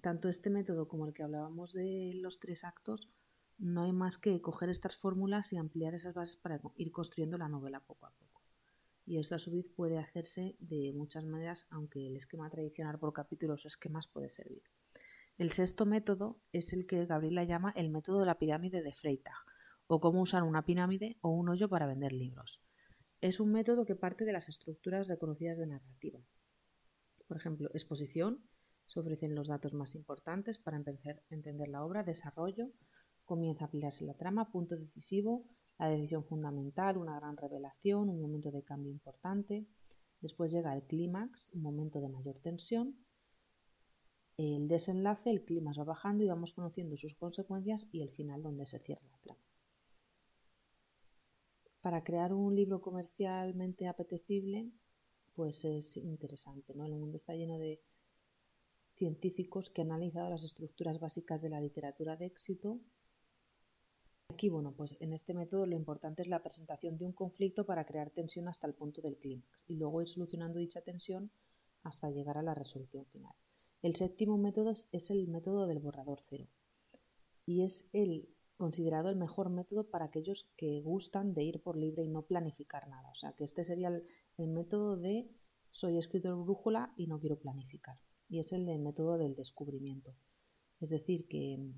tanto 0.02 0.28
este 0.28 0.50
método 0.50 0.90
como 0.90 1.08
el 1.08 1.14
que 1.14 1.24
hablábamos 1.24 1.72
de 1.72 2.12
los 2.16 2.40
tres 2.40 2.66
actos, 2.66 3.10
no 3.58 3.84
hay 3.84 3.94
más 3.94 4.18
que 4.18 4.42
coger 4.42 4.70
estas 4.70 4.98
fórmulas 4.98 5.54
y 5.54 5.58
ampliar 5.58 5.94
esas 5.94 6.14
bases 6.14 6.36
para 6.36 6.60
ir 6.76 6.92
construyendo 6.92 7.38
la 7.38 7.48
novela 7.48 7.80
poco 7.80 8.06
a 8.06 8.12
poco. 8.12 8.44
Y 9.06 9.18
esto 9.18 9.36
a 9.36 9.40
su 9.40 9.52
vez 9.52 9.70
puede 9.70 9.98
hacerse 9.98 10.58
de 10.60 10.92
muchas 10.94 11.26
maneras, 11.26 11.68
aunque 11.70 12.06
el 12.06 12.18
esquema 12.18 12.50
tradicional 12.50 13.00
por 13.00 13.14
capítulos 13.14 13.64
o 13.64 13.68
esquemas 13.70 14.08
puede 14.08 14.30
servir. 14.30 14.64
El 15.38 15.52
sexto 15.52 15.86
método 15.86 16.38
es 16.52 16.74
el 16.74 16.86
que 16.86 17.06
Gabriela 17.06 17.46
llama 17.46 17.72
el 17.78 17.90
método 17.90 18.20
de 18.20 18.26
la 18.26 18.38
pirámide 18.38 18.82
de 18.82 18.92
Freytag, 18.92 19.49
o 19.92 20.00
cómo 20.00 20.22
usar 20.22 20.44
una 20.44 20.66
pirámide 20.66 21.18
o 21.22 21.30
un 21.30 21.50
hoyo 21.50 21.68
para 21.68 21.88
vender 21.88 22.14
libros. 22.14 22.62
Es 23.22 23.40
un 23.40 23.50
método 23.50 23.86
que 23.86 23.96
parte 23.96 24.24
de 24.24 24.32
las 24.32 24.48
estructuras 24.48 25.08
reconocidas 25.08 25.58
de 25.58 25.66
narrativa. 25.66 26.20
Por 27.28 27.38
ejemplo, 27.38 27.70
exposición, 27.74 28.48
se 28.86 29.00
ofrecen 29.00 29.34
los 29.34 29.48
datos 29.48 29.74
más 29.74 29.96
importantes 29.96 30.60
para 30.60 30.78
entender 30.78 31.70
la 31.70 31.84
obra, 31.84 32.04
desarrollo, 32.04 32.72
comienza 33.26 33.64
a 33.64 33.68
ampliarse 33.68 34.06
la 34.06 34.14
trama, 34.14 34.52
punto 34.52 34.76
decisivo, 34.76 35.48
la 35.80 35.90
decisión 35.90 36.24
fundamental, 36.24 36.98
una 36.98 37.16
gran 37.20 37.36
revelación, 37.36 38.10
un 38.10 38.22
momento 38.22 38.52
de 38.52 38.64
cambio 38.64 38.92
importante. 38.92 39.66
Después 40.22 40.52
llega 40.52 40.76
el 40.76 40.84
clímax, 40.84 41.52
un 41.54 41.64
momento 41.64 42.00
de 42.00 42.10
mayor 42.10 42.38
tensión. 42.38 42.96
El 44.38 44.68
desenlace, 44.68 45.32
el 45.32 45.44
clímax 45.44 45.80
va 45.80 45.86
bajando 45.86 46.24
y 46.24 46.28
vamos 46.28 46.54
conociendo 46.54 46.96
sus 46.96 47.16
consecuencias 47.16 47.88
y 47.92 48.04
el 48.04 48.12
final 48.12 48.44
donde 48.44 48.68
se 48.68 48.78
cierra 48.80 49.08
la 49.10 49.18
trama 49.18 49.49
para 51.82 52.04
crear 52.04 52.34
un 52.34 52.56
libro 52.56 52.82
comercialmente 52.82 53.88
apetecible, 53.88 54.72
pues 55.34 55.64
es 55.66 55.98
interesante. 55.98 56.74
¿no? 56.76 56.86
El 56.86 56.96
mundo 56.96 57.16
está 57.18 57.34
lleno 57.36 57.58
de 57.58 57.82
científicos 58.96 59.70
que 59.70 59.82
han 59.82 59.92
analizado 59.92 60.30
las 60.30 60.44
estructuras 60.44 61.00
básicas 61.00 61.42
de 61.42 61.50
la 61.50 61.62
literatura 61.62 62.18
de 62.18 62.26
éxito. 62.26 62.82
Aquí, 64.28 64.50
bueno, 64.50 64.74
pues 64.76 64.98
en 65.00 65.14
este 65.14 65.34
método 65.34 65.66
lo 65.66 65.76
importante 65.76 66.22
es 66.22 66.28
la 66.28 66.44
presentación 66.44 66.98
de 66.98 67.06
un 67.06 67.14
conflicto 67.14 67.66
para 67.66 67.86
crear 67.86 68.10
tensión 68.10 68.48
hasta 68.48 68.68
el 68.68 68.74
punto 68.74 69.02
del 69.02 69.18
clímax 69.18 69.64
y 69.68 69.76
luego 69.76 70.02
ir 70.02 70.08
solucionando 70.08 70.60
dicha 70.60 70.82
tensión 70.82 71.32
hasta 71.84 72.12
llegar 72.12 72.38
a 72.38 72.44
la 72.44 72.54
resolución 72.54 73.06
final. 73.06 73.34
El 73.82 73.96
séptimo 73.96 74.38
método 74.38 74.74
es 74.92 75.10
el 75.10 75.28
método 75.30 75.66
del 75.66 75.80
borrador 75.80 76.20
cero 76.22 76.48
y 77.46 77.64
es 77.64 77.90
el 77.94 78.30
considerado 78.60 79.08
el 79.08 79.16
mejor 79.16 79.50
método 79.50 79.90
para 79.90 80.06
aquellos 80.06 80.50
que 80.58 80.82
gustan 80.82 81.34
de 81.34 81.44
ir 81.44 81.64
por 81.64 81.78
libre 81.78 82.04
y 82.04 82.10
no 82.10 82.24
planificar 82.24 82.90
nada. 82.90 83.10
O 83.10 83.16
sea, 83.16 83.32
que 83.32 83.46
este 83.46 83.64
sería 83.64 83.88
el, 83.88 84.48
método 84.50 84.98
de 84.98 85.32
soy 85.72 85.98
escritor 85.98 86.36
brújula 86.44 86.94
y 86.98 87.08
no 87.08 87.22
quiero 87.22 87.40
planificar. 87.40 88.02
Y 88.28 88.40
es 88.40 88.52
el 88.52 88.66
de 88.66 88.78
método 88.78 89.18
del 89.18 89.34
descubrimiento. 89.34 90.14
Es 90.82 90.90
decir, 90.90 91.26
que 91.30 91.72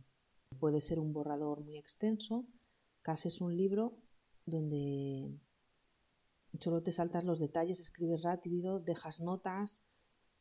puede 0.59 0.81
ser 0.81 0.97
un 0.97 1.13
borrador 1.13 1.61
muy 1.61 1.77
extenso, 1.77 2.47
casi 3.03 3.27
es 3.27 3.41
un 3.41 3.55
libro 3.55 3.99
donde 4.47 5.39
solo 6.59 6.81
te 6.81 6.91
saltas 6.91 7.23
los 7.23 7.37
detalles, 7.37 7.79
escribes 7.79 8.23
rápido, 8.23 8.79
dejas 8.79 9.19
notas 9.19 9.85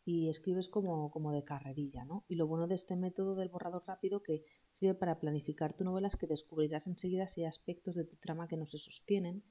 y 0.06 0.30
escribes 0.30 0.70
como, 0.70 1.10
como 1.10 1.32
de 1.32 1.44
carrerilla, 1.44 2.06
¿no? 2.06 2.24
Y 2.28 2.36
lo 2.36 2.46
bueno 2.46 2.66
de 2.66 2.76
este 2.76 2.96
método 2.96 3.34
del 3.34 3.50
borrador 3.50 3.84
rápido 3.86 4.22
que 4.22 4.46
sirve 4.72 4.94
para 4.94 5.20
planificar 5.20 5.76
tu 5.76 5.84
novela 5.84 6.08
es 6.08 6.16
que 6.16 6.26
descubrirás 6.26 6.86
enseguida 6.86 7.28
si 7.28 7.42
hay 7.42 7.46
aspectos 7.46 7.94
de 7.94 8.04
tu 8.04 8.16
trama 8.16 8.48
que 8.48 8.56
no 8.56 8.66
se 8.66 8.78
sostienen 8.78 9.44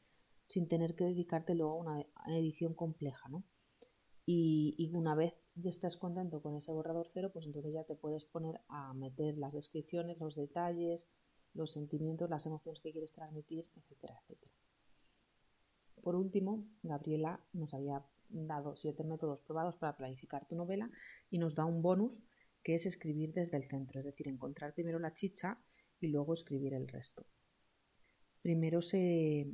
sin 0.47 0.67
tener 0.67 0.95
que 0.95 1.05
dedicarte 1.05 1.53
luego 1.53 1.73
a 1.73 1.77
una 1.77 2.05
edición 2.27 2.73
compleja, 2.73 3.29
¿no? 3.29 3.43
Y, 4.25 4.75
y, 4.77 4.95
una 4.95 5.15
vez 5.15 5.41
ya 5.55 5.69
estás 5.69 5.97
contento 5.97 6.41
con 6.41 6.55
ese 6.55 6.71
borrador 6.71 7.07
cero, 7.07 7.31
pues 7.33 7.47
entonces 7.47 7.73
ya 7.73 7.83
te 7.83 7.95
puedes 7.95 8.25
poner 8.25 8.61
a 8.67 8.93
meter 8.93 9.37
las 9.37 9.53
descripciones, 9.53 10.19
los 10.19 10.35
detalles, 10.35 11.07
los 11.53 11.71
sentimientos, 11.71 12.29
las 12.29 12.45
emociones 12.45 12.79
que 12.81 12.91
quieres 12.91 13.11
transmitir, 13.11 13.69
etcétera, 13.75 14.19
etcétera. 14.21 14.53
Por 16.01 16.15
último, 16.15 16.65
Gabriela 16.83 17.43
nos 17.53 17.73
había 17.73 18.05
dado 18.29 18.75
siete 18.75 19.03
métodos 19.03 19.41
probados 19.41 19.75
para 19.77 19.97
planificar 19.97 20.47
tu 20.47 20.55
novela 20.55 20.87
y 21.29 21.39
nos 21.39 21.55
da 21.55 21.65
un 21.65 21.81
bonus 21.81 22.25
que 22.63 22.75
es 22.75 22.85
escribir 22.85 23.33
desde 23.33 23.57
el 23.57 23.65
centro, 23.65 23.99
es 23.99 24.05
decir, 24.05 24.27
encontrar 24.27 24.73
primero 24.73 24.99
la 24.99 25.13
chicha 25.13 25.61
y 25.99 26.07
luego 26.07 26.33
escribir 26.33 26.73
el 26.73 26.87
resto. 26.87 27.25
Primero 28.41 28.81
se, 28.81 29.47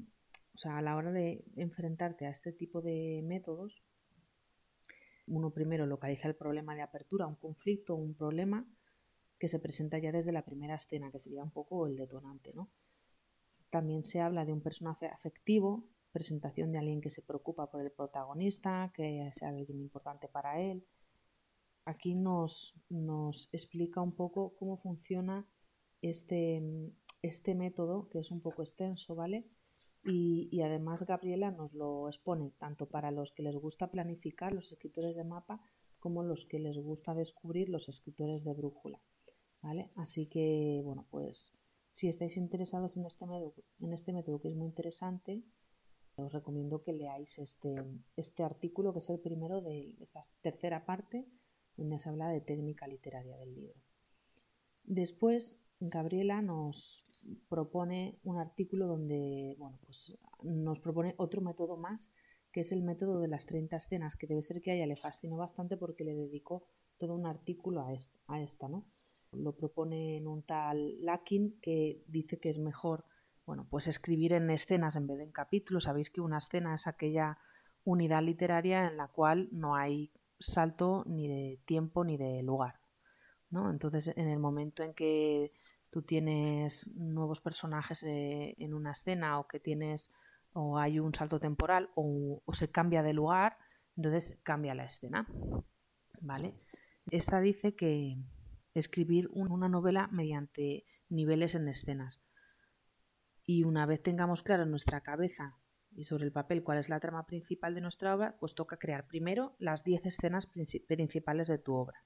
o 0.54 0.58
sea, 0.58 0.78
a 0.78 0.82
la 0.82 0.96
hora 0.96 1.12
de 1.12 1.44
enfrentarte 1.56 2.26
a 2.26 2.30
este 2.30 2.52
tipo 2.52 2.82
de 2.82 3.22
métodos, 3.24 3.84
uno 5.28 5.52
primero 5.52 5.86
localiza 5.86 6.28
el 6.28 6.36
problema 6.36 6.76
de 6.76 6.84
apertura, 6.84 7.28
un 7.28 7.36
conflicto, 7.36 7.96
un 7.96 8.16
problema 8.16 8.68
que 9.40 9.48
se 9.48 9.60
presenta 9.60 9.98
ya 9.98 10.12
desde 10.12 10.32
la 10.32 10.46
primera 10.46 10.76
escena, 10.76 11.12
que 11.12 11.20
sería 11.20 11.44
un 11.44 11.52
poco 11.52 11.88
el 11.88 11.96
detonante, 11.96 12.54
¿no? 12.54 12.72
También 13.70 14.04
se 14.04 14.22
habla 14.22 14.46
de 14.46 14.54
un 14.54 14.62
personaje 14.62 15.08
afectivo, 15.08 15.90
presentación 16.12 16.72
de 16.72 16.80
alguien 16.80 17.02
que 17.02 17.10
se 17.10 17.22
preocupa 17.22 17.70
por 17.70 17.82
el 17.82 17.92
protagonista, 17.92 18.92
que 18.94 19.30
sea 19.34 19.50
alguien 19.50 19.82
importante 19.82 20.30
para 20.30 20.62
él. 20.62 20.88
Aquí 21.86 22.15
nos, 22.15 22.75
nos 22.89 23.50
explica 23.51 24.01
un 24.01 24.15
poco 24.15 24.56
cómo 24.58 24.77
funciona 24.77 25.48
este, 26.01 26.62
este 27.22 27.56
método, 27.56 28.10
que 28.10 28.20
es 28.20 28.32
un 28.32 28.42
poco 28.42 28.62
extenso, 28.62 29.15
¿vale? 29.15 29.48
Y, 30.04 30.50
y, 30.51 30.62
además 30.62 31.04
Gabriela 31.04 31.50
nos 31.50 31.74
lo 31.74 32.08
expone 32.08 32.51
tanto 32.60 32.88
para 32.88 33.10
los 33.10 33.32
que 33.32 33.42
les 33.42 33.56
gusta 33.56 33.89
planificar, 33.89 34.54
los 34.54 34.72
escritores 34.72 35.15
de 35.15 35.24
mapa, 35.24 35.62
como 36.00 36.22
los 36.22 36.46
que 36.46 36.60
les 36.60 36.77
gusta 36.77 37.15
descubrir, 37.15 37.70
los 37.70 37.89
escritores 37.89 38.44
de 38.44 38.54
brújula. 38.54 39.01
¿vale? 39.65 39.89
Así 39.96 40.27
que, 40.27 40.82
bueno, 40.84 41.08
pues 41.10 41.58
si 41.92 42.08
estáis 42.08 42.38
interesados 42.38 42.98
en 42.98 43.06
este 43.06 43.25
método, 43.25 43.56
en 43.80 43.94
este 43.94 44.13
método 44.13 44.39
que 44.39 44.50
es 44.50 44.56
muy 44.56 44.68
interesante, 44.68 45.44
os 46.18 46.32
recomiendo 46.32 46.84
que 46.84 46.94
leáis 46.94 47.39
este, 47.39 47.75
este 48.15 48.44
artículo, 48.44 48.94
que 48.94 49.00
es 49.00 49.10
el 49.10 49.20
primero 49.20 49.62
de 49.62 49.96
esta 50.00 50.22
tercera 50.42 50.86
parte, 50.86 51.25
se 51.98 52.10
habla 52.10 52.29
de 52.29 52.41
técnica 52.41 52.88
literaria 52.88 53.38
del 53.38 53.55
libro. 53.55 53.75
Después, 54.84 55.60
Gabriela 55.79 56.41
nos 56.41 57.03
propone 57.50 58.20
un 58.24 58.38
artículo 58.38 58.88
donde 58.88 59.55
bueno, 59.58 59.79
pues 59.86 60.17
nos 60.44 60.79
propone 60.79 61.15
otro 61.17 61.41
método 61.41 61.77
más, 61.77 62.12
que 62.51 62.62
es 62.62 62.72
el 62.72 62.84
método 62.84 63.20
de 63.20 63.27
las 63.27 63.46
30 63.46 63.75
escenas, 63.75 64.15
que 64.15 64.27
debe 64.27 64.41
ser 64.41 64.62
que 64.62 64.72
a 64.72 64.75
ella 64.75 64.86
le 64.86 64.96
fascinó 64.96 65.38
bastante 65.38 65.75
porque 65.75 66.03
le 66.03 66.15
dedicó 66.15 66.63
todo 66.98 67.15
un 67.15 67.25
artículo 67.25 67.82
a 67.82 67.94
esta, 67.94 68.17
a 68.27 68.41
esta 68.41 68.70
¿no? 68.70 68.86
Lo 69.32 69.55
propone 69.55 70.17
en 70.17 70.27
un 70.27 70.44
tal 70.44 71.03
Lakin 71.03 71.60
que 71.60 72.03
dice 72.08 72.39
que 72.39 72.50
es 72.50 72.60
mejor 72.60 73.05
bueno, 73.46 73.67
pues 73.70 73.88
escribir 73.88 74.34
en 74.34 74.50
escenas 74.50 74.96
en 74.96 75.08
vez 75.08 75.17
de 75.17 75.25
en 75.25 75.32
capítulos. 75.32 75.84
Sabéis 75.84 76.10
que 76.10 76.22
una 76.22 76.39
escena 76.39 76.74
es 76.74 76.88
aquella 76.88 77.38
unidad 77.84 78.24
literaria 78.24 78.88
en 78.88 78.98
la 78.98 79.08
cual 79.08 79.50
no 79.51 79.75
hay 79.75 80.12
salto 80.39 81.04
ni 81.08 81.27
de 81.27 81.60
tiempo 81.65 82.04
ni 82.04 82.18
de 82.18 82.44
lugar. 82.44 82.80
¿no? 83.50 83.70
Entonces, 83.72 84.12
en 84.15 84.27
el 84.27 84.39
momento 84.39 84.84
en 84.84 84.94
que 84.94 85.54
tú 85.89 86.01
tienes 86.01 86.89
nuevos 86.96 87.39
personajes 87.39 88.04
eh, 88.04 88.56
en 88.58 88.74
una 88.74 88.92
escena 88.92 89.39
o 89.39 89.48
que 89.48 89.60
tienes 89.60 90.12
o 90.54 90.77
hay 90.77 91.00
un 91.00 91.13
salto 91.13 91.39
temporal 91.39 91.89
o, 91.96 92.42
se 92.54 92.70
cambia 92.70 93.04
de 93.04 93.13
lugar, 93.13 93.58
entonces 93.96 94.39
cambia 94.44 94.75
la 94.75 94.86
escena. 94.86 95.27
¿Vale? 96.22 96.54
Esta 97.12 97.39
dice 97.39 97.75
que 97.75 98.18
escribir 98.74 99.30
una 99.32 99.70
novela 99.70 100.08
mediante 100.12 100.86
niveles 101.10 101.56
en 101.56 101.68
escenas 101.68 102.22
y 103.46 103.63
una 103.63 103.86
vez 103.86 104.01
tengamos 104.01 104.44
claro 104.44 104.63
en 104.63 104.72
nuestra 104.72 105.01
cabeza 105.01 105.58
y 105.96 106.04
sobre 106.04 106.25
el 106.25 106.32
papel 106.32 106.64
cuál 106.64 106.78
es 106.78 106.90
la 106.90 107.00
trama 107.00 107.25
principal 107.25 107.74
de 107.74 107.82
nuestra 107.82 108.16
obra, 108.16 108.38
pues 108.40 108.54
toca 108.54 108.78
crear 108.78 109.08
primero 109.08 109.56
las 109.60 109.84
10 109.84 110.06
escenas 110.06 110.48
principales 110.48 111.48
de 111.48 111.58
tu 111.58 111.74
obra, 111.74 112.04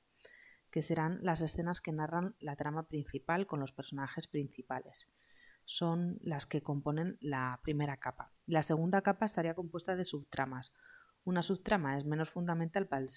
que 0.69 0.81
serán 0.81 1.19
las 1.21 1.41
escenas 1.41 1.81
que 1.81 1.91
narran 1.91 2.35
la 2.39 2.55
trama 2.55 2.87
principal 2.87 3.47
con 3.47 3.59
los 3.59 3.71
personajes 3.71 4.27
principales. 4.27 5.09
Son 5.65 6.19
las 6.21 6.45
que 6.45 6.61
componen 6.61 7.17
la 7.19 7.59
primera 7.63 7.97
capa. 7.97 8.31
La 8.45 8.61
segunda 8.61 9.01
capa 9.01 9.25
estaría 9.25 9.53
compuesta 9.53 9.95
de 9.95 10.05
subtramas. 10.05 10.73
Una 11.23 11.43
subtrama 11.43 11.97
es 11.97 12.05
menos 12.05 12.29
fundamental 12.29 12.87
para 12.87 13.03
el 13.03 13.09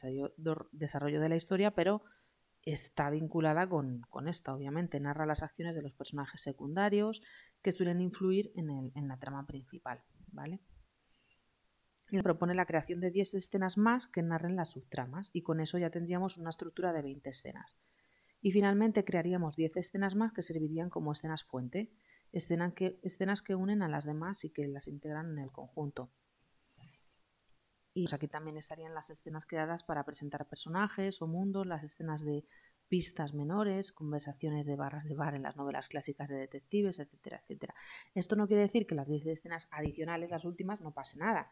desarrollo 0.72 1.20
de 1.20 1.28
la 1.28 1.36
historia, 1.36 1.74
pero 1.74 2.02
está 2.64 3.10
vinculada 3.10 3.66
con, 3.66 4.02
con 4.08 4.28
esta, 4.28 4.54
obviamente. 4.54 5.00
Narra 5.00 5.26
las 5.26 5.42
acciones 5.42 5.74
de 5.74 5.82
los 5.82 5.94
personajes 5.94 6.40
secundarios, 6.40 7.22
que 7.62 7.72
suelen 7.72 8.00
influir 8.00 8.52
en, 8.54 8.92
en 8.94 9.08
la 9.08 9.18
trama 9.18 9.46
principal, 9.46 10.02
¿vale? 10.32 10.60
Y 12.10 12.20
propone 12.20 12.54
la 12.54 12.66
creación 12.66 13.00
de 13.00 13.10
10 13.10 13.34
escenas 13.34 13.78
más 13.78 14.06
que 14.06 14.22
narren 14.22 14.56
las 14.56 14.70
subtramas 14.70 15.30
y 15.32 15.42
con 15.42 15.60
eso 15.60 15.78
ya 15.78 15.90
tendríamos 15.90 16.36
una 16.36 16.50
estructura 16.50 16.92
de 16.92 17.02
20 17.02 17.30
escenas. 17.30 17.76
Y 18.42 18.50
finalmente 18.52 19.04
crearíamos 19.04 19.56
10 19.56 19.76
escenas 19.76 20.14
más 20.14 20.32
que 20.32 20.42
servirían 20.42 20.90
como 20.90 21.12
escenas 21.12 21.44
puente, 21.44 21.90
escenas 22.32 22.74
que, 22.74 22.98
escenas 23.02 23.40
que 23.40 23.54
unen 23.54 23.82
a 23.82 23.88
las 23.88 24.04
demás 24.04 24.44
y 24.44 24.50
que 24.50 24.66
las 24.66 24.88
integran 24.88 25.30
en 25.30 25.38
el 25.38 25.52
conjunto. 25.52 26.10
Y 27.94 28.04
pues 28.04 28.14
aquí 28.14 28.26
también 28.26 28.56
estarían 28.56 28.94
las 28.94 29.10
escenas 29.10 29.46
creadas 29.46 29.84
para 29.84 30.04
presentar 30.04 30.48
personajes 30.48 31.20
o 31.20 31.26
mundos, 31.26 31.66
las 31.66 31.84
escenas 31.84 32.24
de 32.24 32.44
pistas 32.92 33.32
menores, 33.32 33.90
conversaciones 33.90 34.66
de 34.66 34.76
barras 34.76 35.06
de 35.06 35.14
bar 35.14 35.34
en 35.34 35.44
las 35.44 35.56
novelas 35.56 35.88
clásicas 35.88 36.28
de 36.28 36.36
detectives, 36.36 36.98
etcétera, 36.98 37.40
etcétera. 37.42 37.74
Esto 38.14 38.36
no 38.36 38.46
quiere 38.46 38.64
decir 38.64 38.86
que 38.86 38.94
las 38.94 39.08
10 39.08 39.24
escenas 39.28 39.66
adicionales, 39.70 40.28
las 40.28 40.44
últimas, 40.44 40.82
no 40.82 40.92
pase 40.92 41.18
nada. 41.18 41.46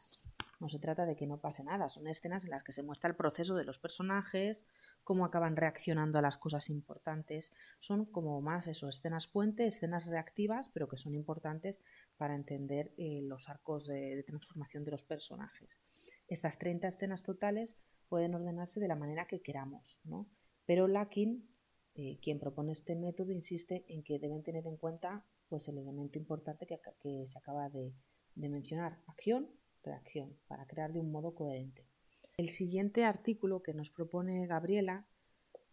No 0.58 0.68
se 0.68 0.78
trata 0.78 1.06
de 1.06 1.16
que 1.16 1.26
no 1.26 1.38
pase 1.38 1.64
nada, 1.64 1.88
son 1.88 2.06
escenas 2.08 2.44
en 2.44 2.50
las 2.50 2.62
que 2.62 2.74
se 2.74 2.82
muestra 2.82 3.08
el 3.08 3.16
proceso 3.16 3.54
de 3.54 3.64
los 3.64 3.78
personajes, 3.78 4.66
cómo 5.02 5.24
acaban 5.24 5.56
reaccionando 5.56 6.18
a 6.18 6.22
las 6.22 6.36
cosas 6.36 6.68
importantes. 6.68 7.54
Son 7.78 8.04
como 8.04 8.42
más 8.42 8.66
eso, 8.66 8.90
escenas 8.90 9.26
puente, 9.26 9.66
escenas 9.66 10.08
reactivas, 10.08 10.68
pero 10.74 10.90
que 10.90 10.98
son 10.98 11.14
importantes 11.14 11.78
para 12.18 12.34
entender 12.34 12.92
eh, 12.98 13.22
los 13.22 13.48
arcos 13.48 13.86
de, 13.86 14.14
de 14.14 14.22
transformación 14.24 14.84
de 14.84 14.90
los 14.90 15.04
personajes. 15.04 15.80
Estas 16.28 16.58
30 16.58 16.86
escenas 16.88 17.22
totales 17.22 17.76
pueden 18.10 18.34
ordenarse 18.34 18.78
de 18.78 18.88
la 18.88 18.96
manera 18.96 19.26
que 19.26 19.40
queramos, 19.40 20.02
¿no? 20.04 20.28
Pero 20.70 20.86
Lakin, 20.86 21.50
eh, 21.96 22.20
quien 22.22 22.38
propone 22.38 22.70
este 22.70 22.94
método, 22.94 23.32
insiste 23.32 23.84
en 23.88 24.04
que 24.04 24.20
deben 24.20 24.44
tener 24.44 24.68
en 24.68 24.76
cuenta 24.76 25.26
pues, 25.48 25.66
el 25.66 25.78
elemento 25.78 26.16
importante 26.16 26.64
que, 26.64 27.26
se 27.26 27.36
acaba 27.36 27.68
de, 27.68 27.92
mencionar, 28.36 29.02
acción, 29.08 29.50
reacción, 29.82 30.38
para 30.46 30.68
crear 30.68 30.92
de 30.92 31.00
un 31.00 31.10
modo 31.10 31.34
coherente. 31.34 31.88
El 32.36 32.50
siguiente 32.50 33.04
artículo 33.04 33.64
que 33.64 33.74
nos 33.74 33.90
propone 33.90 34.46
Gabriela, 34.46 35.08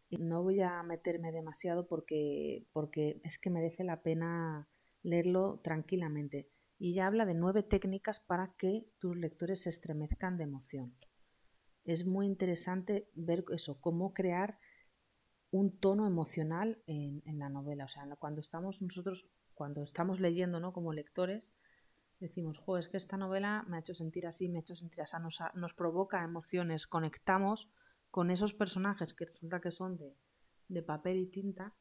no 0.10 0.42
voy 0.42 0.62
a 0.62 0.82
meterme 0.82 1.32
demasiado 1.32 1.88
porque, 1.88 2.66
porque 2.74 3.22
es 3.24 3.38
que 3.38 3.52
merece 3.52 3.84
la 3.84 4.02
pena 4.02 4.68
leerlo 5.04 5.60
tranquilamente. 5.64 6.50
Y 6.80 6.96
ya 6.96 7.06
habla 7.06 7.28
de 7.28 7.36
nueve 7.36 7.62
técnicas 7.62 8.20
para 8.20 8.56
que 8.58 8.90
tus 8.98 9.16
lectores 9.16 9.62
se 9.62 9.70
estremezcan 9.70 10.38
de 10.38 10.46
emoción. 10.46 10.96
Es 11.84 12.04
muy 12.08 12.26
interesante 12.26 13.12
ver 13.14 13.46
eso, 13.54 13.80
cómo 13.80 14.16
crear 14.16 14.58
un 15.58 15.78
tono 15.78 16.08
emocional 16.08 16.82
en, 16.86 17.22
la 17.40 17.50
novela. 17.50 17.86
O 17.86 17.88
sea, 17.88 18.04
cuando 18.20 18.42
estamos 18.42 18.82
nosotros, 18.82 19.28
cuando 19.54 19.84
estamos 19.84 20.20
leyendo, 20.20 20.60
¿no? 20.60 20.74
Como 20.74 20.94
lectores, 20.94 21.56
decimos, 22.20 22.58
jo, 22.58 22.78
es 22.78 22.90
que 22.90 22.98
esta 22.98 23.18
novela 23.18 23.66
me 23.68 23.78
ha 23.78 23.80
hecho 23.80 23.94
sentir 23.94 24.28
así, 24.28 24.50
me 24.50 24.60
ha 24.60 24.62
hecho 24.62 24.76
sentir 24.76 25.02
así, 25.02 25.18
nos, 25.22 25.40
nos 25.54 25.74
provoca 25.74 26.24
emociones, 26.24 26.88
conectamos 26.88 27.70
con 28.10 28.32
esos 28.32 28.54
personajes 28.54 29.14
que 29.14 29.26
resulta 29.26 29.60
que 29.60 29.72
son 29.72 29.98
de, 29.98 30.84
papel 30.84 31.18
y 31.18 31.28
tinta 31.28 31.76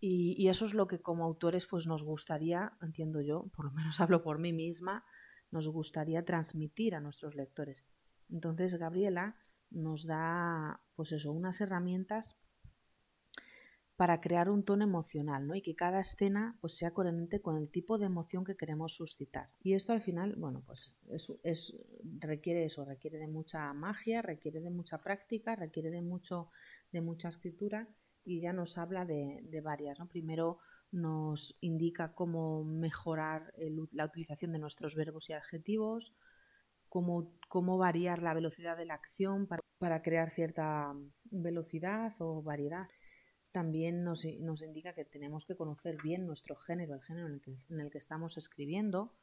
Y, 0.00 0.48
eso 0.48 0.64
es 0.64 0.74
lo 0.74 0.86
que 0.86 1.00
como 1.00 1.24
autores 1.24 1.66
pues 1.66 1.86
nos 1.86 2.02
gustaría, 2.02 2.76
entiendo 2.82 3.20
yo, 3.20 3.46
por 3.54 3.64
lo 3.66 3.72
menos 3.72 4.00
hablo 4.00 4.22
por 4.22 4.38
mí 4.38 4.52
misma, 4.52 5.04
nos 5.50 5.68
gustaría 5.68 6.24
transmitir 6.24 6.94
a 6.94 7.00
nuestros 7.00 7.34
lectores. 7.34 7.84
Entonces 8.30 8.74
Gabriela 8.74 9.36
nos 9.70 10.04
da 10.06 10.80
pues 10.94 11.12
eso, 11.12 11.32
unas 11.32 11.60
herramientas 11.60 12.38
para 14.04 14.20
crear 14.20 14.50
un 14.50 14.62
tono 14.66 14.84
emocional, 14.84 15.46
¿no? 15.46 15.54
Y 15.54 15.62
que 15.62 15.74
cada 15.74 15.98
escena 16.00 16.58
pues, 16.60 16.76
sea 16.76 16.92
coherente 16.92 17.40
con 17.40 17.56
el 17.56 17.70
tipo 17.70 17.96
de 17.96 18.04
emoción 18.04 18.44
que 18.44 18.54
queremos 18.54 18.92
suscitar. 18.92 19.48
Y 19.62 19.72
esto 19.72 19.94
al 19.94 20.02
final, 20.02 20.34
bueno, 20.36 20.62
pues 20.66 20.94
es, 21.42 21.74
requiere 22.18 22.66
eso, 22.66 22.84
requiere 22.84 23.16
de 23.16 23.28
mucha 23.28 23.72
magia, 23.72 24.20
requiere 24.20 24.60
de 24.60 24.68
mucha 24.68 24.98
práctica, 24.98 25.56
requiere 25.56 25.90
de 25.90 26.02
mucho, 26.02 26.50
de 26.92 27.00
mucha 27.00 27.28
escritura 27.28 27.88
y 28.26 28.42
ya 28.42 28.52
nos 28.52 28.76
habla 28.76 29.06
de, 29.06 29.60
varias, 29.64 29.98
¿no? 29.98 30.06
Primero 30.06 30.58
nos 30.92 31.56
indica 31.62 32.14
cómo 32.14 32.62
mejorar 32.62 33.54
la 33.92 34.04
utilización 34.04 34.52
de 34.52 34.58
nuestros 34.58 34.96
verbos 34.96 35.30
y 35.30 35.32
adjetivos, 35.32 36.14
cómo, 36.90 37.32
cómo 37.48 37.78
variar 37.78 38.22
la 38.22 38.34
velocidad 38.34 38.76
de 38.76 38.84
la 38.84 38.96
acción 38.96 39.48
para 39.78 40.02
crear 40.02 40.30
cierta 40.30 40.92
velocidad 41.30 42.12
o 42.18 42.42
variedad 42.42 42.86
también 43.54 44.02
nos, 44.02 44.24
indica 44.24 44.94
que 44.94 45.04
tenemos 45.04 45.46
que 45.46 45.54
conocer 45.54 45.96
bien 46.02 46.26
nuestro 46.26 46.56
género, 46.56 46.92
el 46.92 47.02
género 47.02 47.28
en 47.28 47.80
el 47.80 47.90
que, 47.92 47.98
estamos 47.98 48.36
escribiendo, 48.36 49.14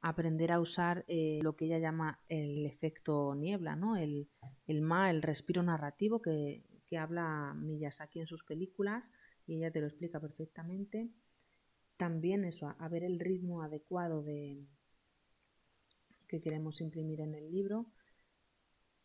aprender 0.00 0.50
a 0.50 0.60
usar 0.60 1.04
eh, 1.08 1.40
lo 1.42 1.54
que 1.54 1.66
ella 1.66 1.78
llama 1.78 2.22
el 2.30 2.64
efecto 2.64 3.34
niebla, 3.34 3.76
¿no? 3.76 3.98
el, 3.98 4.30
el 4.66 4.80
ma, 4.80 5.10
el 5.10 5.20
respiro 5.20 5.62
narrativo 5.62 6.22
que, 6.22 6.64
que 6.86 6.96
habla 6.96 7.52
Miyazaki 7.54 8.20
en 8.20 8.26
sus 8.26 8.44
películas 8.44 9.12
y 9.46 9.56
ella 9.56 9.70
te 9.70 9.82
lo 9.82 9.88
explica 9.88 10.20
perfectamente. 10.20 11.10
También 11.98 12.46
eso, 12.46 12.74
a 12.78 12.88
ver 12.88 13.04
el 13.04 13.20
ritmo 13.20 13.62
adecuado 13.62 14.22
de 14.22 14.64
que 16.28 16.40
queremos 16.40 16.80
imprimir 16.80 17.20
en 17.20 17.34
el 17.34 17.50
libro 17.52 17.92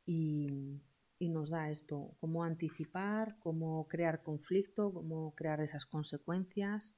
y, 0.05 0.79
y 1.19 1.29
nos 1.29 1.49
da 1.49 1.69
esto, 1.69 2.15
cómo 2.21 2.45
anticipar, 2.45 3.37
cómo 3.39 3.87
crear 3.89 4.23
conflicto, 4.23 4.93
cómo 4.93 5.35
crear 5.35 5.59
esas 5.59 5.85
consecuencias, 5.85 6.95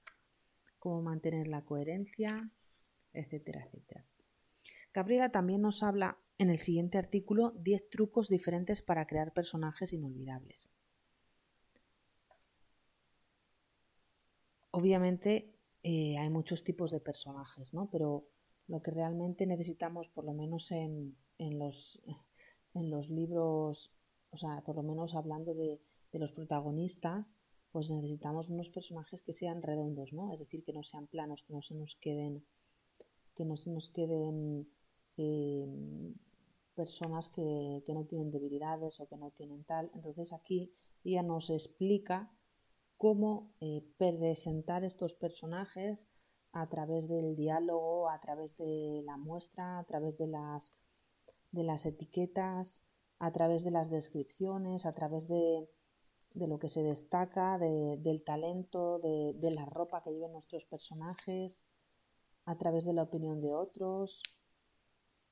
cómo 0.77 1.01
mantener 1.01 1.47
la 1.47 1.65
coherencia, 1.65 2.51
etcétera, 3.13 3.65
etcétera. 3.65 4.05
Gabriela 4.93 5.31
también 5.31 5.59
nos 5.61 5.81
habla 5.81 6.19
en 6.37 6.51
el 6.51 6.59
siguiente 6.59 6.99
artículo 6.99 7.51
10 7.59 7.89
trucos 7.89 8.29
diferentes 8.29 8.81
para 8.81 9.07
crear 9.07 9.33
personajes 9.33 9.91
inolvidables. 9.91 10.69
Obviamente 14.69 15.55
eh, 15.81 16.17
hay 16.19 16.29
muchos 16.29 16.63
tipos 16.63 16.91
de 16.91 16.99
personajes, 16.99 17.73
¿no? 17.73 17.89
pero 17.89 18.27
lo 18.67 18.81
que 18.81 18.91
realmente 18.91 19.47
necesitamos, 19.47 20.07
por 20.09 20.25
lo 20.25 20.33
menos 20.33 20.71
en, 20.71 21.17
en 21.39 21.57
los, 21.57 22.01
en 22.73 22.89
los 22.89 23.09
libros 23.09 23.91
o 24.31 24.37
sea, 24.37 24.61
por 24.65 24.75
lo 24.75 24.83
menos 24.83 25.15
hablando 25.15 25.53
de, 25.53 25.81
los 26.13 26.33
protagonistas, 26.33 27.37
pues 27.71 27.89
necesitamos 27.89 28.49
unos 28.49 28.67
personajes 28.69 29.23
que 29.23 29.31
sean 29.31 29.61
redondos, 29.61 30.11
¿no? 30.11 30.33
Es 30.33 30.39
decir, 30.41 30.61
que 30.61 30.73
no 30.73 30.83
sean 30.83 31.07
planos, 31.07 31.43
que 31.43 31.53
no 31.53 31.61
se 31.61 31.73
nos 31.73 31.95
queden, 31.95 32.45
que 33.33 33.45
no 33.45 33.55
se 33.55 33.71
nos 33.71 33.87
queden 33.87 34.69
eh, 35.15 36.13
personas 36.75 37.29
que, 37.29 37.81
no 37.87 38.05
tienen 38.05 38.29
debilidades 38.29 38.99
o 38.99 39.07
que 39.07 39.15
no 39.15 39.31
tienen 39.31 39.63
tal. 39.63 39.89
Entonces 39.93 40.33
aquí 40.33 40.73
ella 41.05 41.23
nos 41.23 41.49
explica 41.49 42.29
cómo 42.97 43.53
eh, 43.61 43.83
presentar 43.97 44.83
estos 44.83 45.13
personajes 45.13 46.09
a 46.51 46.67
través 46.67 47.07
del 47.07 47.35
diálogo, 47.35 48.09
a 48.09 48.19
través 48.19 48.57
de 48.57 49.01
la 49.05 49.15
muestra, 49.15 49.79
a 49.79 49.85
través 49.85 50.17
de 50.17 50.27
las, 50.27 50.73
de 51.51 51.63
las 51.63 51.85
etiquetas, 51.85 52.85
a 53.21 53.31
través 53.31 53.63
de 53.63 53.69
las 53.69 53.91
descripciones, 53.91 54.87
a 54.87 54.93
través 54.93 55.27
de, 55.27 55.69
lo 56.33 56.57
que 56.57 56.69
se 56.69 56.81
destaca, 56.81 57.59
del 57.59 58.23
talento, 58.23 58.97
de, 58.97 59.51
la 59.51 59.65
ropa 59.65 60.01
que 60.01 60.11
llevan 60.11 60.31
nuestros 60.31 60.65
personajes, 60.65 61.63
a 62.45 62.57
través 62.57 62.85
de 62.85 62.93
la 62.93 63.03
opinión 63.03 63.39
de 63.39 63.53
otros. 63.53 64.23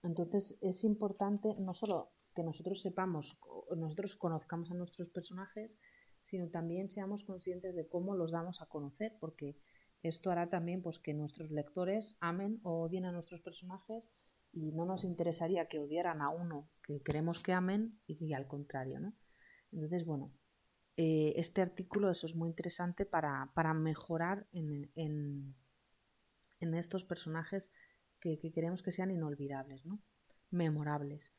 Entonces 0.03 0.59
es 0.61 0.83
importante 0.83 1.55
no 1.57 1.73
solo 1.73 2.11
que 2.35 2.43
nosotros 2.43 2.79
sepamos, 2.79 3.39
nosotros 3.75 4.15
conozcamos 4.15 4.69
a 4.69 4.75
nuestros 4.75 5.09
personajes, 5.09 5.79
sino 6.21 6.47
también 6.49 6.91
seamos 6.91 7.23
conscientes 7.23 7.73
de 7.73 7.87
cómo 7.87 8.13
los 8.13 8.29
damos 8.29 8.61
a 8.61 8.67
conocer, 8.67 9.17
porque 9.19 9.57
esto 10.03 10.29
hará 10.29 10.47
también 10.47 10.83
pues, 10.83 10.99
que 10.99 11.15
nuestros 11.15 11.49
lectores 11.49 12.17
amen 12.19 12.59
o 12.61 12.81
odien 12.81 13.05
a 13.05 13.11
nuestros 13.11 13.41
personajes 13.41 14.07
y 14.51 14.71
no 14.71 14.85
nos 14.85 15.03
interesaría 15.03 15.67
que 15.67 15.79
odiaran 15.79 16.21
a 16.21 16.29
uno 16.29 16.69
que 16.83 17.01
queremos 17.01 17.43
que 17.43 17.53
amen 17.53 17.83
y 18.07 18.33
al 18.33 18.47
contrario, 18.47 18.99
¿no? 18.99 19.15
Entonces, 19.71 20.05
bueno, 20.05 20.33
eh, 20.97 21.33
este 21.37 21.61
artículo 21.61 22.09
eso 22.09 22.27
es 22.27 22.35
muy 22.35 22.49
interesante 22.49 23.05
para, 23.05 23.73
mejorar 23.73 24.47
en, 24.51 24.91
en, 24.95 26.73
estos 26.73 27.05
personajes 27.05 27.71
que, 28.19 28.37
queremos 28.51 28.83
que 28.83 28.91
sean 28.91 29.11
inolvidables, 29.11 29.85
¿no? 29.85 30.01
Memorables. 30.49 31.31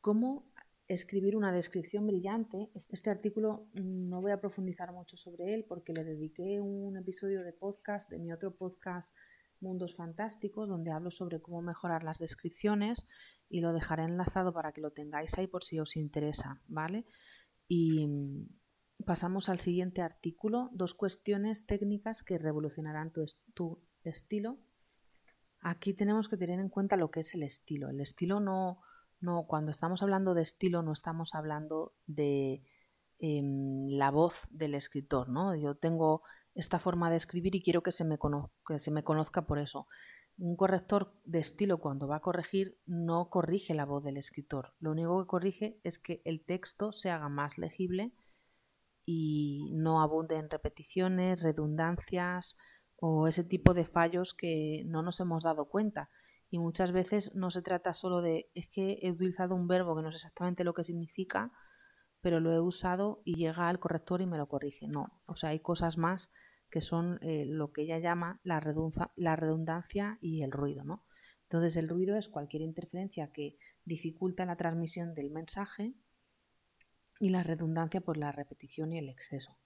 ¿Cómo 0.00 0.50
escribir 0.88 1.36
una 1.36 1.52
descripción 1.52 2.06
brillante? 2.06 2.70
Este 2.74 3.10
artículo 3.10 3.68
no 3.74 4.20
voy 4.20 4.32
a 4.32 4.40
profundizar 4.40 4.92
mucho 4.92 5.16
sobre 5.16 5.54
él 5.54 5.64
porque 5.68 5.92
le 5.92 6.02
dediqué 6.02 6.60
un 6.60 6.96
episodio 6.96 7.44
de 7.44 7.52
podcast 7.52 8.10
de 8.10 8.18
mi 8.18 8.32
otro 8.32 8.56
podcast 8.56 9.14
Mundos 9.60 9.94
Fantásticos, 9.94 10.68
donde 10.68 10.90
hablo 10.90 11.10
sobre 11.10 11.40
cómo 11.40 11.62
mejorar 11.62 12.02
las 12.02 12.18
descripciones 12.18 13.06
y 13.48 13.60
lo 13.60 13.72
dejaré 13.72 14.04
enlazado 14.04 14.52
para 14.52 14.72
que 14.72 14.80
lo 14.80 14.92
tengáis 14.92 15.36
ahí 15.38 15.46
por 15.46 15.64
si 15.64 15.78
os 15.78 15.96
interesa, 15.96 16.62
¿vale? 16.66 17.04
Y 17.68 18.06
mm, 18.06 18.48
pasamos 19.04 19.48
al 19.48 19.60
siguiente 19.60 20.02
artículo, 20.02 20.70
dos 20.72 20.94
cuestiones 20.94 21.66
técnicas 21.66 22.22
que 22.22 22.38
revolucionarán 22.38 23.12
tu, 23.12 23.82
estilo. 24.02 24.58
Aquí 25.60 25.92
tenemos 25.92 26.28
que 26.28 26.36
tener 26.36 26.58
en 26.58 26.70
cuenta 26.70 26.96
lo 26.96 27.10
que 27.10 27.20
es 27.20 27.34
el 27.34 27.42
estilo. 27.42 27.90
El 27.90 28.00
estilo 28.00 28.40
no, 28.40 28.80
no 29.20 29.46
cuando 29.46 29.70
estamos 29.70 30.02
hablando 30.02 30.32
de 30.32 30.42
estilo 30.42 30.82
no 30.82 30.92
estamos 30.92 31.34
hablando 31.34 31.92
de 32.06 32.62
em, 33.18 33.88
la 33.88 34.10
voz 34.10 34.48
del 34.50 34.74
escritor, 34.74 35.28
¿no? 35.28 35.54
Yo 35.54 35.74
tengo 35.74 36.22
esta 36.54 36.78
forma 36.78 37.10
de 37.10 37.16
escribir 37.16 37.54
y 37.54 37.62
quiero 37.62 37.82
que 37.82 37.92
se 37.92 38.04
me, 38.04 38.18
que 38.66 38.78
se 38.78 38.90
me 38.90 39.04
conozca 39.04 39.46
por 39.46 39.58
eso. 39.58 39.86
Un 40.36 40.56
corrector 40.56 41.14
de 41.24 41.38
estilo 41.38 41.78
cuando 41.78 42.08
va 42.08 42.16
a 42.16 42.20
corregir 42.20 42.78
no 42.86 43.28
corrige 43.28 43.74
la 43.74 43.84
voz 43.84 44.04
del 44.04 44.16
escritor. 44.16 44.74
Lo 44.78 44.92
único 44.92 45.20
que 45.20 45.28
corrige 45.28 45.80
es 45.84 45.98
que 45.98 46.22
el 46.24 46.44
texto 46.44 46.92
se 46.92 47.10
haga 47.10 47.28
más 47.28 47.58
legible 47.58 48.12
y 49.04 49.70
no 49.72 50.02
abunde 50.02 50.36
en 50.36 50.50
repeticiones, 50.50 51.42
redundancias 51.42 52.56
o 52.96 53.28
ese 53.28 53.44
tipo 53.44 53.74
de 53.74 53.84
fallos 53.84 54.34
que 54.34 54.82
no 54.86 55.02
nos 55.02 55.20
hemos 55.20 55.44
dado 55.44 55.66
cuenta. 55.66 56.08
Y 56.50 56.58
muchas 56.58 56.92
veces 56.92 57.34
no 57.34 57.50
se 57.50 57.62
trata 57.62 57.94
solo 57.94 58.22
de 58.22 58.50
es 58.54 58.68
que 58.68 58.98
he 59.02 59.10
utilizado 59.10 59.54
un 59.54 59.68
verbo 59.68 59.96
que 59.96 60.02
no 60.02 60.10
sé 60.10 60.16
exactamente 60.16 60.64
lo 60.64 60.74
que 60.74 60.84
significa, 60.84 61.52
pero 62.20 62.40
lo 62.40 62.52
he 62.52 62.60
usado 62.60 63.22
y 63.24 63.34
llega 63.34 63.68
al 63.68 63.78
corrector 63.78 64.20
y 64.20 64.26
me 64.26 64.38
lo 64.38 64.48
corrige. 64.48 64.88
No, 64.88 65.22
o 65.26 65.36
sea, 65.36 65.50
hay 65.50 65.60
cosas 65.60 65.98
más 65.98 66.30
que 66.70 66.80
son 66.80 67.18
eh, 67.22 67.44
lo 67.46 67.72
que 67.72 67.82
ella 67.82 67.98
llama 67.98 68.40
la, 68.44 68.62
la 69.16 69.36
redundancia 69.36 70.18
y 70.20 70.42
el 70.42 70.52
ruido, 70.52 70.84
¿no? 70.84 71.04
Entonces 71.42 71.76
el 71.76 71.88
ruido 71.88 72.16
es 72.16 72.28
cualquier 72.28 72.62
interferencia 72.62 73.32
que 73.32 73.56
dificulta 73.84 74.46
la 74.46 74.56
transmisión 74.56 75.14
del 75.14 75.30
mensaje 75.30 75.94
y 77.18 77.30
la 77.30 77.42
redundancia 77.42 78.00
por 78.00 78.16
la 78.16 78.30
repetición 78.30 78.92
y 78.92 78.98
el 78.98 79.08
exceso. 79.08 79.58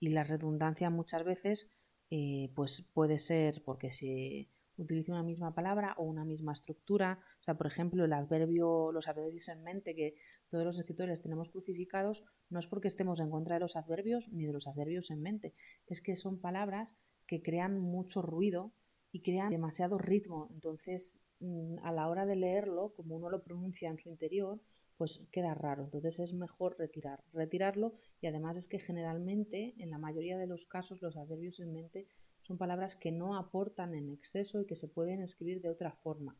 Y 0.00 0.08
la 0.08 0.24
redundancia 0.24 0.90
muchas 0.90 1.24
veces 1.24 1.70
eh, 2.10 2.50
pues 2.56 2.82
puede 2.92 3.20
ser 3.20 3.62
porque 3.64 3.92
se 3.92 4.50
utilice 4.76 5.12
una 5.12 5.22
misma 5.22 5.54
palabra 5.54 5.94
o 5.96 6.02
una 6.04 6.24
misma 6.24 6.52
estructura. 6.52 7.20
O 7.40 7.42
sea, 7.44 7.54
por 7.54 7.68
ejemplo, 7.68 8.04
el 8.04 8.12
adverbio, 8.12 8.90
los 8.92 9.08
adverbios 9.08 9.48
en 9.48 9.62
mente 9.62 9.94
que 9.94 10.14
todos 10.52 10.66
los 10.66 10.78
escritores 10.78 11.22
tenemos 11.22 11.48
crucificados, 11.48 12.24
no 12.50 12.58
es 12.58 12.66
porque 12.66 12.86
estemos 12.86 13.20
en 13.20 13.30
contra 13.30 13.54
de 13.54 13.60
los 13.60 13.74
adverbios 13.74 14.28
ni 14.28 14.44
de 14.44 14.52
los 14.52 14.66
adverbios 14.66 15.10
en 15.10 15.22
mente, 15.22 15.54
es 15.86 16.02
que 16.02 16.14
son 16.14 16.38
palabras 16.38 16.94
que 17.26 17.40
crean 17.40 17.78
mucho 17.78 18.20
ruido 18.20 18.74
y 19.12 19.22
crean 19.22 19.48
demasiado 19.48 19.96
ritmo. 19.96 20.50
Entonces, 20.52 21.24
mm, 21.40 21.78
a 21.82 21.90
la 21.90 22.06
hora 22.06 22.26
de 22.26 22.36
leerlo, 22.36 22.92
como 22.94 23.16
uno 23.16 23.30
lo 23.30 23.42
pronuncia 23.42 23.88
en 23.88 23.98
su 23.98 24.10
interior, 24.10 24.60
pues 24.98 25.26
queda 25.32 25.54
raro. 25.54 25.84
Entonces 25.84 26.18
es 26.18 26.34
mejor 26.34 26.76
retirar, 26.78 27.24
retirarlo 27.32 27.94
y 28.20 28.26
además 28.26 28.58
es 28.58 28.68
que 28.68 28.78
generalmente, 28.78 29.74
en 29.78 29.88
la 29.88 29.96
mayoría 29.96 30.36
de 30.36 30.46
los 30.46 30.66
casos, 30.66 31.00
los 31.00 31.16
adverbios 31.16 31.60
en 31.60 31.72
mente 31.72 32.08
son 32.42 32.58
palabras 32.58 32.94
que 32.94 33.10
no 33.10 33.36
aportan 33.36 33.94
en 33.94 34.10
exceso 34.10 34.60
y 34.60 34.66
que 34.66 34.76
se 34.76 34.88
pueden 34.88 35.22
escribir 35.22 35.62
de 35.62 35.70
otra 35.70 35.92
forma. 35.92 36.36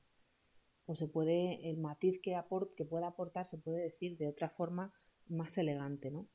O 0.87 0.95
se 0.95 1.09
puede, 1.09 1.71
el 1.71 1.79
matiz 1.79 2.21
que, 2.21 2.37
que 2.77 2.85
pueda 2.85 3.07
aportar 3.09 3.47
se 3.47 3.59
puede 3.59 3.83
decir 3.83 4.16
de 4.16 4.29
otra 4.29 4.49
forma 4.49 4.92
más 5.29 5.57
elegante, 5.59 6.11
¿no? 6.11 6.29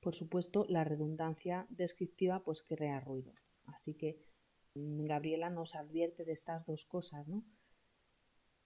Por 0.00 0.14
supuesto, 0.14 0.64
la 0.68 0.84
redundancia 0.84 1.66
descriptiva 1.70 2.42
pues 2.42 2.62
crea 2.62 3.00
ruido. 3.00 3.32
Así 3.64 3.94
que 3.94 4.24
mm, 4.74 5.04
Gabriela 5.04 5.50
nos 5.50 5.74
advierte 5.74 6.24
de 6.24 6.32
estas 6.32 6.66
dos 6.66 6.84
cosas, 6.84 7.28
¿no? 7.28 7.44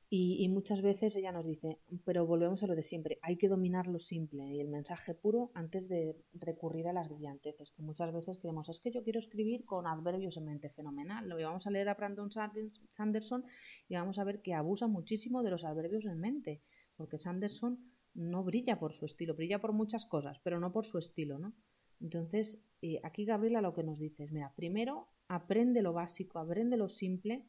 Y, 0.09 0.49
muchas 0.49 0.83
veces 0.83 1.17
ella 1.17 1.33
nos 1.33 1.45
dice, 1.45 1.81
pero 2.05 2.25
volvemos 2.27 2.63
a 2.63 2.69
lo 2.69 2.77
de 2.77 2.85
siempre, 2.85 3.19
hay 3.23 3.37
que 3.37 3.49
dominar 3.49 3.89
lo 3.89 3.99
simple 3.99 4.47
y 4.47 4.61
el 4.61 4.69
mensaje 4.69 5.15
puro 5.15 5.51
antes 5.53 5.89
de 5.89 6.17
recurrir 6.33 6.87
a 6.87 6.93
las 6.93 7.09
brillanteces, 7.09 7.73
que 7.73 7.83
muchas 7.83 8.13
veces 8.13 8.39
creemos, 8.39 8.69
es 8.69 8.79
que 8.79 8.93
yo 8.93 9.03
quiero 9.03 9.19
escribir 9.19 9.65
con 9.65 9.89
adverbios 9.89 10.37
en 10.37 10.45
mente, 10.45 10.71
fenomenal. 10.71 11.29
Lo 11.29 11.37
vamos 11.37 11.67
a 11.67 11.71
leer 11.71 11.89
a 11.89 11.95
Brandon 11.95 12.31
Sanderson 12.31 13.45
y 13.89 13.97
vamos 13.97 14.21
a 14.21 14.25
ver 14.25 14.43
que 14.43 14.55
abusa 14.55 14.87
muchísimo 14.87 15.43
de 15.43 15.51
los 15.51 15.65
adverbios 15.65 16.05
en 16.05 16.21
mente, 16.21 16.63
porque 16.95 17.19
Sanderson 17.19 17.93
no 18.15 18.45
brilla 18.45 18.79
por 18.79 18.93
su 18.93 19.07
estilo, 19.07 19.35
brilla 19.35 19.61
por 19.61 19.73
muchas 19.73 20.07
cosas, 20.07 20.39
pero 20.45 20.61
no 20.61 20.71
por 20.71 20.87
su 20.87 20.99
estilo, 20.99 21.41
¿no? 21.41 21.53
Entonces, 22.01 22.63
eh, 22.81 23.01
aquí 23.03 23.25
Gabriela 23.25 23.61
lo 23.61 23.73
que 23.73 23.83
nos 23.83 23.99
dice 23.99 24.23
es, 24.23 24.33
mira, 24.33 24.53
primero 24.55 25.09
aprende 25.27 25.83
lo 25.83 25.93
básico, 25.93 26.39
aprende 26.39 26.77
lo 26.77 26.89
simple 26.89 27.49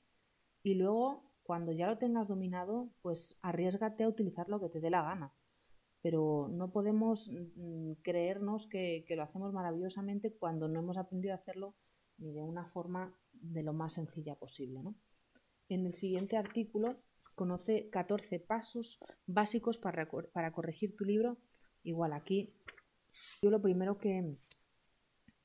y 0.63 0.73
luego 0.73 1.26
cuando 1.47 1.71
ya 1.71 1.87
lo 1.87 1.97
tengas 1.97 2.27
dominado, 2.27 2.91
pues 3.01 3.39
arriesgate 3.41 4.03
a 4.03 4.09
utilizar 4.09 4.49
lo 4.49 4.59
que 4.59 4.67
te 4.67 4.81
dé 4.81 4.89
la 4.89 5.01
gana. 5.01 5.33
Pero 6.01 6.49
no 6.51 6.73
podemos 6.73 7.31
mm, 7.31 7.93
creernos 8.03 8.67
que, 8.67 9.05
lo 9.15 9.23
hacemos 9.23 9.53
maravillosamente 9.53 10.35
cuando 10.37 10.67
no 10.67 10.81
hemos 10.81 10.97
aprendido 10.97 11.33
a 11.33 11.37
hacerlo 11.37 11.77
ni 12.17 12.33
de 12.33 12.41
una 12.41 12.67
forma 12.67 13.17
de 13.31 13.63
lo 13.63 13.71
más 13.71 13.93
sencilla 13.93 14.35
posible. 14.35 14.81
En 15.69 15.85
el 15.85 15.93
siguiente 15.93 16.35
artículo 16.35 16.97
conoce 17.33 17.89
14 17.89 18.41
pasos 18.41 18.99
básicos 19.25 19.77
para, 19.77 20.09
para 20.33 20.51
corregir 20.51 20.97
tu 20.97 21.05
libro. 21.05 21.37
Igual 21.81 22.11
aquí, 22.11 22.49
yo 23.41 23.49
lo 23.51 23.61
primero 23.61 23.97
que, 23.97 24.35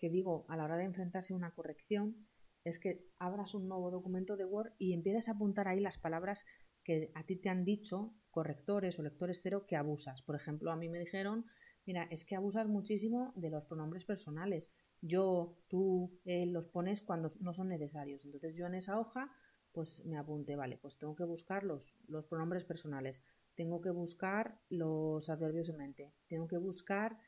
que 0.00 0.10
digo 0.10 0.46
a 0.48 0.56
la 0.56 0.64
hora 0.64 0.78
de 0.78 0.84
enfrentarse 0.84 1.32
a 1.32 1.36
una 1.36 1.54
corrección 1.54 2.26
es 2.64 2.79
que 2.79 3.07
abras 3.18 3.55
un 3.55 3.68
nuevo 3.68 3.90
documento 3.90 4.37
de 4.37 4.44
Word 4.44 4.72
y 4.79 4.92
empieces 4.92 5.29
a 5.29 5.33
apuntar 5.33 5.68
ahí 5.68 5.81
las 5.81 5.98
palabras 5.98 6.44
que 6.85 7.11
a 7.14 7.25
ti 7.25 7.37
te 7.37 7.48
han 7.48 7.64
dicho 7.64 8.14
correctores 8.31 8.98
o 8.98 9.03
lectores 9.03 9.40
cero 9.42 9.66
que 9.66 9.77
abusas. 9.77 10.22
Por 10.22 10.37
ejemplo, 10.37 10.72
a 10.72 10.77
mí 10.77 10.88
me 10.88 10.98
dijeron, 10.98 11.46
mira, 11.87 12.05
es 12.11 12.25
que 12.25 12.37
abusas 12.37 12.66
muchísimo 12.66 13.33
de 13.37 13.51
los 13.51 13.64
pronombres 13.64 14.05
personales. 14.05 14.70
Yo, 15.01 15.59
tú, 15.68 16.20
él 16.25 16.53
los 16.53 16.66
pones 16.66 17.03
cuando 17.03 17.29
no 17.40 17.55
son 17.55 17.68
necesarios. 17.68 18.25
Entonces 18.25 18.57
yo 18.57 18.66
en 18.66 18.75
esa 18.75 18.98
hoja 18.98 19.31
pues 19.72 20.05
me 20.05 20.18
apunté, 20.18 20.55
vale, 20.55 20.77
pues 20.77 20.98
tengo 20.98 21.14
que 21.14 21.25
buscar 21.25 21.64
los, 21.64 21.98
los 22.07 22.27
pronombres 22.27 22.64
personales, 22.64 23.22
tengo 23.55 23.81
que 23.81 23.90
buscar 23.90 24.61
los 24.68 25.29
adverbios 25.29 25.68
en 25.70 25.79
mente, 25.79 26.14
tengo 26.27 26.46
que 26.46 26.59
buscar 26.59 27.18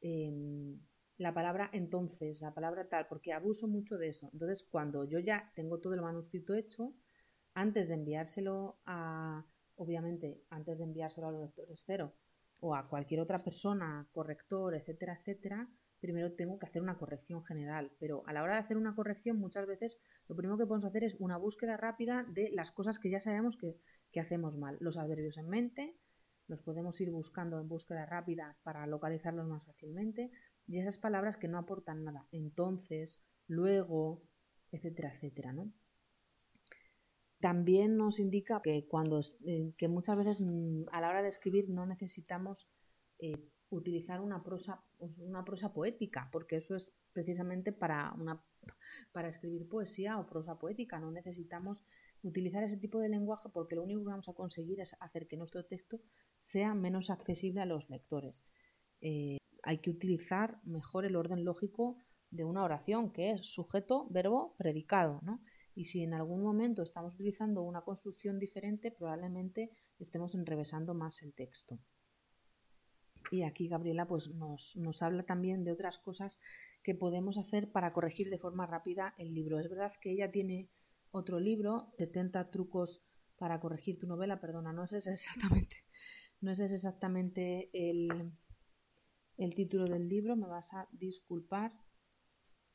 em, 0.00 0.80
la 1.22 1.34
palabra 1.34 1.70
entonces, 1.72 2.40
la 2.40 2.54
palabra 2.54 2.88
tal, 2.88 3.06
porque 3.08 3.32
abuso 3.32 3.68
mucho 3.68 3.98
de 3.98 4.08
eso. 4.08 4.28
Entonces, 4.32 4.64
cuando 4.64 5.04
yo 5.04 5.18
ya 5.18 5.52
tengo 5.54 5.78
todo 5.78 5.94
el 5.94 6.02
manuscrito 6.02 6.54
hecho, 6.54 6.94
antes 7.54 7.88
de 7.88 7.94
enviárselo 7.94 8.80
a, 8.86 9.44
obviamente, 9.76 10.42
antes 10.50 10.78
de 10.78 10.84
enviárselo 10.84 11.28
a 11.28 11.32
los 11.32 11.42
lectores 11.42 11.82
cero 11.86 12.14
o 12.60 12.74
a 12.74 12.88
cualquier 12.88 13.20
otra 13.20 13.42
persona, 13.42 14.08
corrector, 14.12 14.74
etcétera, 14.74 15.14
etcétera, 15.14 15.68
primero 16.00 16.32
tengo 16.32 16.58
que 16.58 16.66
hacer 16.66 16.82
una 16.82 16.98
corrección 16.98 17.44
general. 17.44 17.92
Pero 17.98 18.22
a 18.26 18.32
la 18.32 18.42
hora 18.42 18.54
de 18.54 18.60
hacer 18.60 18.76
una 18.76 18.94
corrección, 18.94 19.38
muchas 19.38 19.66
veces 19.66 19.98
lo 20.28 20.36
primero 20.36 20.58
que 20.58 20.66
podemos 20.66 20.84
hacer 20.84 21.04
es 21.04 21.16
una 21.18 21.36
búsqueda 21.36 21.76
rápida 21.76 22.24
de 22.28 22.50
las 22.50 22.70
cosas 22.70 22.98
que 22.98 23.10
ya 23.10 23.20
sabemos 23.20 23.56
que, 23.56 23.78
que 24.10 24.20
hacemos 24.20 24.56
mal. 24.56 24.76
Los 24.80 24.96
adverbios 24.96 25.38
en 25.38 25.48
mente, 25.48 25.96
los 26.46 26.60
podemos 26.62 27.00
ir 27.00 27.10
buscando 27.10 27.58
en 27.60 27.68
búsqueda 27.68 28.06
rápida 28.06 28.58
para 28.62 28.86
localizarlos 28.86 29.46
más 29.46 29.64
fácilmente 29.64 30.30
y 30.66 30.78
esas 30.78 30.98
palabras 30.98 31.36
que 31.36 31.48
no 31.48 31.58
aportan 31.58 32.04
nada. 32.04 32.26
Entonces, 32.32 33.22
luego, 33.46 34.22
etcétera, 34.70 35.12
etcétera, 35.12 35.52
¿no? 35.52 35.72
También 37.40 37.96
nos 37.96 38.20
indica 38.20 38.62
que 38.62 38.86
cuando 38.86 39.20
eh, 39.44 39.72
que 39.76 39.88
muchas 39.88 40.16
veces 40.16 40.40
mm, 40.40 40.84
a 40.92 41.00
la 41.00 41.08
hora 41.08 41.22
de 41.22 41.28
escribir 41.28 41.68
no 41.68 41.86
necesitamos 41.86 42.68
eh, 43.18 43.48
utilizar 43.70 44.20
una 44.20 44.42
prosa, 44.42 44.84
pues, 44.98 45.18
una 45.18 45.42
prosa 45.44 45.72
poética, 45.72 46.28
porque 46.30 46.56
eso 46.56 46.76
es 46.76 46.94
precisamente 47.12 47.72
para, 47.72 48.12
una, 48.18 48.44
para 49.12 49.28
escribir 49.28 49.68
poesía 49.68 50.18
o 50.18 50.26
prosa 50.26 50.54
poética. 50.54 51.00
No 51.00 51.10
necesitamos 51.10 51.84
utilizar 52.22 52.62
ese 52.62 52.76
tipo 52.76 53.00
de 53.00 53.08
lenguaje 53.08 53.48
porque 53.48 53.74
lo 53.74 53.82
único 53.82 54.02
que 54.02 54.10
vamos 54.10 54.28
a 54.28 54.34
conseguir 54.34 54.80
es 54.80 54.94
hacer 55.00 55.26
que 55.26 55.36
nuestro 55.36 55.64
texto 55.64 56.00
sea 56.38 56.74
menos 56.74 57.10
accesible 57.10 57.60
a 57.60 57.66
los 57.66 57.88
lectores. 57.90 58.44
Eh, 59.00 59.38
hay 59.62 59.78
que 59.78 59.90
utilizar 59.90 60.60
mejor 60.64 61.04
el 61.04 61.16
orden 61.16 61.44
lógico 61.44 61.96
de 62.30 62.44
una 62.44 62.64
oración, 62.64 63.12
que 63.12 63.32
es 63.32 63.46
sujeto, 63.46 64.08
verbo, 64.10 64.54
predicado. 64.56 65.20
¿no? 65.22 65.42
Y 65.74 65.84
si 65.84 66.02
en 66.02 66.14
algún 66.14 66.42
momento 66.42 66.82
estamos 66.82 67.14
utilizando 67.14 67.62
una 67.62 67.82
construcción 67.82 68.38
diferente, 68.38 68.90
probablemente 68.90 69.70
estemos 69.98 70.34
enrevesando 70.34 70.94
más 70.94 71.22
el 71.22 71.34
texto. 71.34 71.78
Y 73.30 73.42
aquí 73.42 73.68
Gabriela 73.68 74.06
pues, 74.06 74.28
nos, 74.34 74.76
nos 74.76 75.02
habla 75.02 75.24
también 75.24 75.62
de 75.62 75.72
otras 75.72 75.98
cosas 75.98 76.40
que 76.82 76.94
podemos 76.94 77.38
hacer 77.38 77.70
para 77.70 77.92
corregir 77.92 78.30
de 78.30 78.38
forma 78.38 78.66
rápida 78.66 79.14
el 79.18 79.34
libro. 79.34 79.60
Es 79.60 79.68
verdad 79.68 79.92
que 80.00 80.10
ella 80.10 80.30
tiene 80.30 80.70
otro 81.10 81.38
libro, 81.38 81.92
70 81.98 82.50
trucos 82.50 83.04
para 83.36 83.60
corregir 83.60 83.98
tu 83.98 84.06
novela, 84.06 84.40
perdona, 84.40 84.72
no 84.72 84.84
es 84.84 84.92
exactamente, 85.06 85.84
no 86.40 86.50
es 86.50 86.60
exactamente 86.60 87.70
el, 87.72 88.32
el 89.42 89.54
título 89.54 89.86
del 89.86 90.08
libro, 90.08 90.36
me 90.36 90.46
vas 90.46 90.72
a 90.72 90.88
disculpar. 90.92 91.72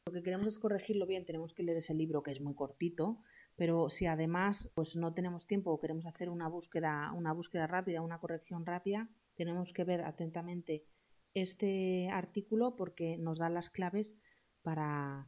Lo 0.06 0.14
que 0.14 0.24
queremos 0.24 0.48
es 0.48 0.58
corregirlo 0.58 1.06
bien, 1.06 1.26
tenemos 1.26 1.54
que 1.54 1.64
leer 1.64 1.78
ese 1.78 1.94
libro 1.94 2.24
que 2.24 2.32
es 2.32 2.42
muy 2.42 2.56
cortito, 2.56 3.20
pero 3.56 3.90
si 3.90 4.06
además 4.06 4.72
pues 4.74 4.96
no 4.96 5.14
tenemos 5.14 5.48
tiempo 5.48 5.72
o 5.72 5.80
queremos 5.80 6.06
hacer 6.06 6.30
una 6.30 6.48
búsqueda, 6.48 7.12
una 7.14 7.34
búsqueda 7.34 7.68
rápida, 7.68 8.02
una 8.02 8.20
corrección 8.20 8.66
rápida, 8.66 9.10
tenemos 9.36 9.74
que 9.74 9.84
ver 9.84 10.02
atentamente 10.02 10.86
este 11.34 12.10
artículo 12.10 12.76
porque 12.76 13.18
nos 13.18 13.40
da 13.40 13.50
las 13.50 13.70
claves 13.70 14.16
para, 14.62 15.28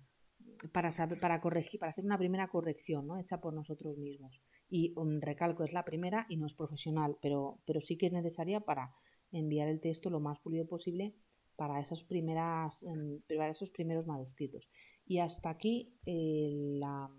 para, 0.71 0.91
saber, 0.91 1.19
para 1.19 1.39
corregir, 1.41 1.79
para 1.79 1.91
hacer 1.91 2.05
una 2.05 2.17
primera 2.17 2.47
corrección 2.47 3.07
¿no? 3.07 3.19
hecha 3.19 3.41
por 3.41 3.53
nosotros 3.53 3.97
mismos. 3.97 4.41
Y 4.69 4.93
un 4.95 5.21
recalco 5.21 5.63
es 5.63 5.73
la 5.73 5.83
primera 5.83 6.25
y 6.29 6.37
no 6.37 6.45
es 6.45 6.53
profesional, 6.53 7.17
pero, 7.21 7.59
pero 7.65 7.81
sí 7.81 7.97
que 7.97 8.07
es 8.07 8.13
necesaria 8.13 8.61
para 8.61 8.93
enviar 9.31 9.67
el 9.67 9.79
texto 9.79 10.09
lo 10.09 10.19
más 10.19 10.39
pulido 10.39 10.67
posible 10.67 11.15
para, 11.59 11.83
primeras, 12.07 12.83
em, 12.83 13.19
para 13.27 13.51
esos 13.51 13.69
primeros 13.69 14.07
manuscritos. 14.07 14.69
Y 15.05 15.19
hasta 15.19 15.49
aquí 15.49 15.93
la 16.05 17.11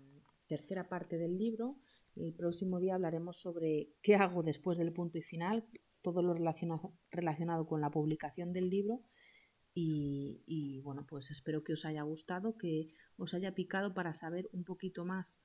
tercera 0.47 0.89
parte 0.89 1.19
del 1.19 1.37
libro. 1.37 1.77
El 2.15 2.33
próximo 2.33 2.79
día 2.79 2.95
hablaremos 2.95 3.39
sobre 3.39 3.93
qué 4.01 4.15
hago 4.15 4.41
después 4.41 4.79
del 4.79 4.93
punto 4.93 5.19
y 5.19 5.21
final, 5.21 5.67
todo 6.01 6.23
lo 6.23 6.33
relacionado, 6.33 6.97
relacionado 7.11 7.67
con 7.67 7.81
la 7.81 7.91
publicación 7.91 8.51
del 8.51 8.71
libro. 8.71 9.03
Y, 9.75 10.81
bueno, 10.83 11.05
pues 11.07 11.29
espero 11.29 11.63
que 11.63 11.73
os 11.73 11.85
haya 11.85 12.01
gustado, 12.01 12.57
que 12.57 12.87
os 13.17 13.35
haya 13.35 13.53
picado 13.53 13.93
para 13.93 14.11
saber 14.11 14.49
un 14.53 14.63
poquito 14.63 15.05
más 15.05 15.39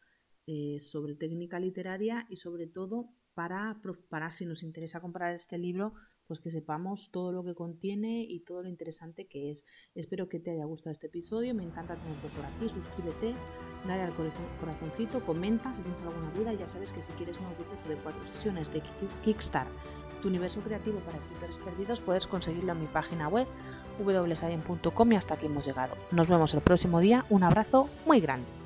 eh, 0.47 0.79
sobre 0.81 1.15
técnica 1.17 1.61
literaria 1.61 2.27
y 2.31 2.37
sobre 2.37 2.67
todo 2.67 3.11
para, 3.37 3.77
para 4.09 4.31
si 4.31 4.47
nos 4.47 4.63
interesa 4.63 5.01
comprar 5.01 5.35
este 5.35 5.59
libro, 5.59 5.93
pues 6.27 6.41
que 6.41 6.51
sepamos 6.51 7.11
todo 7.13 7.33
lo 7.33 7.45
que 7.45 7.55
contiene 7.55 8.25
y 8.27 8.41
todo 8.41 8.63
lo 8.63 8.69
interesante 8.71 9.29
que 9.29 9.51
es. 9.51 9.63
Espero 9.95 10.29
que 10.31 10.41
te 10.41 10.53
haya 10.53 10.65
gustado 10.65 10.93
este 10.93 11.09
episodio, 11.09 11.55
me 11.55 11.63
encanta 11.63 11.97
tenerte 11.97 12.29
por 12.29 12.47
aquí, 12.47 12.69
suscríbete, 12.71 13.35
dale 13.87 14.03
al 14.03 14.15
corazoncito, 14.59 15.23
comenta 15.23 15.75
si 15.75 15.83
tienes 15.83 16.01
alguna 16.01 16.31
duda, 16.33 16.55
ya 16.55 16.67
sabes 16.67 16.91
que 16.91 17.03
si 17.03 17.13
quieres 17.13 17.37
un 17.39 17.45
curso 17.63 17.89
de 17.91 17.97
cuatro 17.97 18.27
sesiones 18.27 18.73
de 18.73 18.83
Kickstart, 19.23 19.69
tu 20.23 20.29
universo 20.29 20.63
creativo 20.63 20.99
para 21.01 21.19
escritores 21.19 21.59
perdidos, 21.59 22.01
puedes 22.01 22.27
conseguirlo 22.27 22.73
en 22.73 22.81
mi 22.81 22.87
página 22.87 23.29
web 23.29 23.47
www.sayen.com 23.99 25.13
y 25.13 25.17
hasta 25.17 25.35
aquí 25.35 25.45
hemos 25.45 25.67
llegado. 25.67 25.95
Nos 26.11 26.27
vemos 26.27 26.55
el 26.55 26.63
próximo 26.63 27.01
día, 27.01 27.27
un 27.29 27.43
abrazo 27.43 27.91
muy 28.07 28.19
grande. 28.21 28.66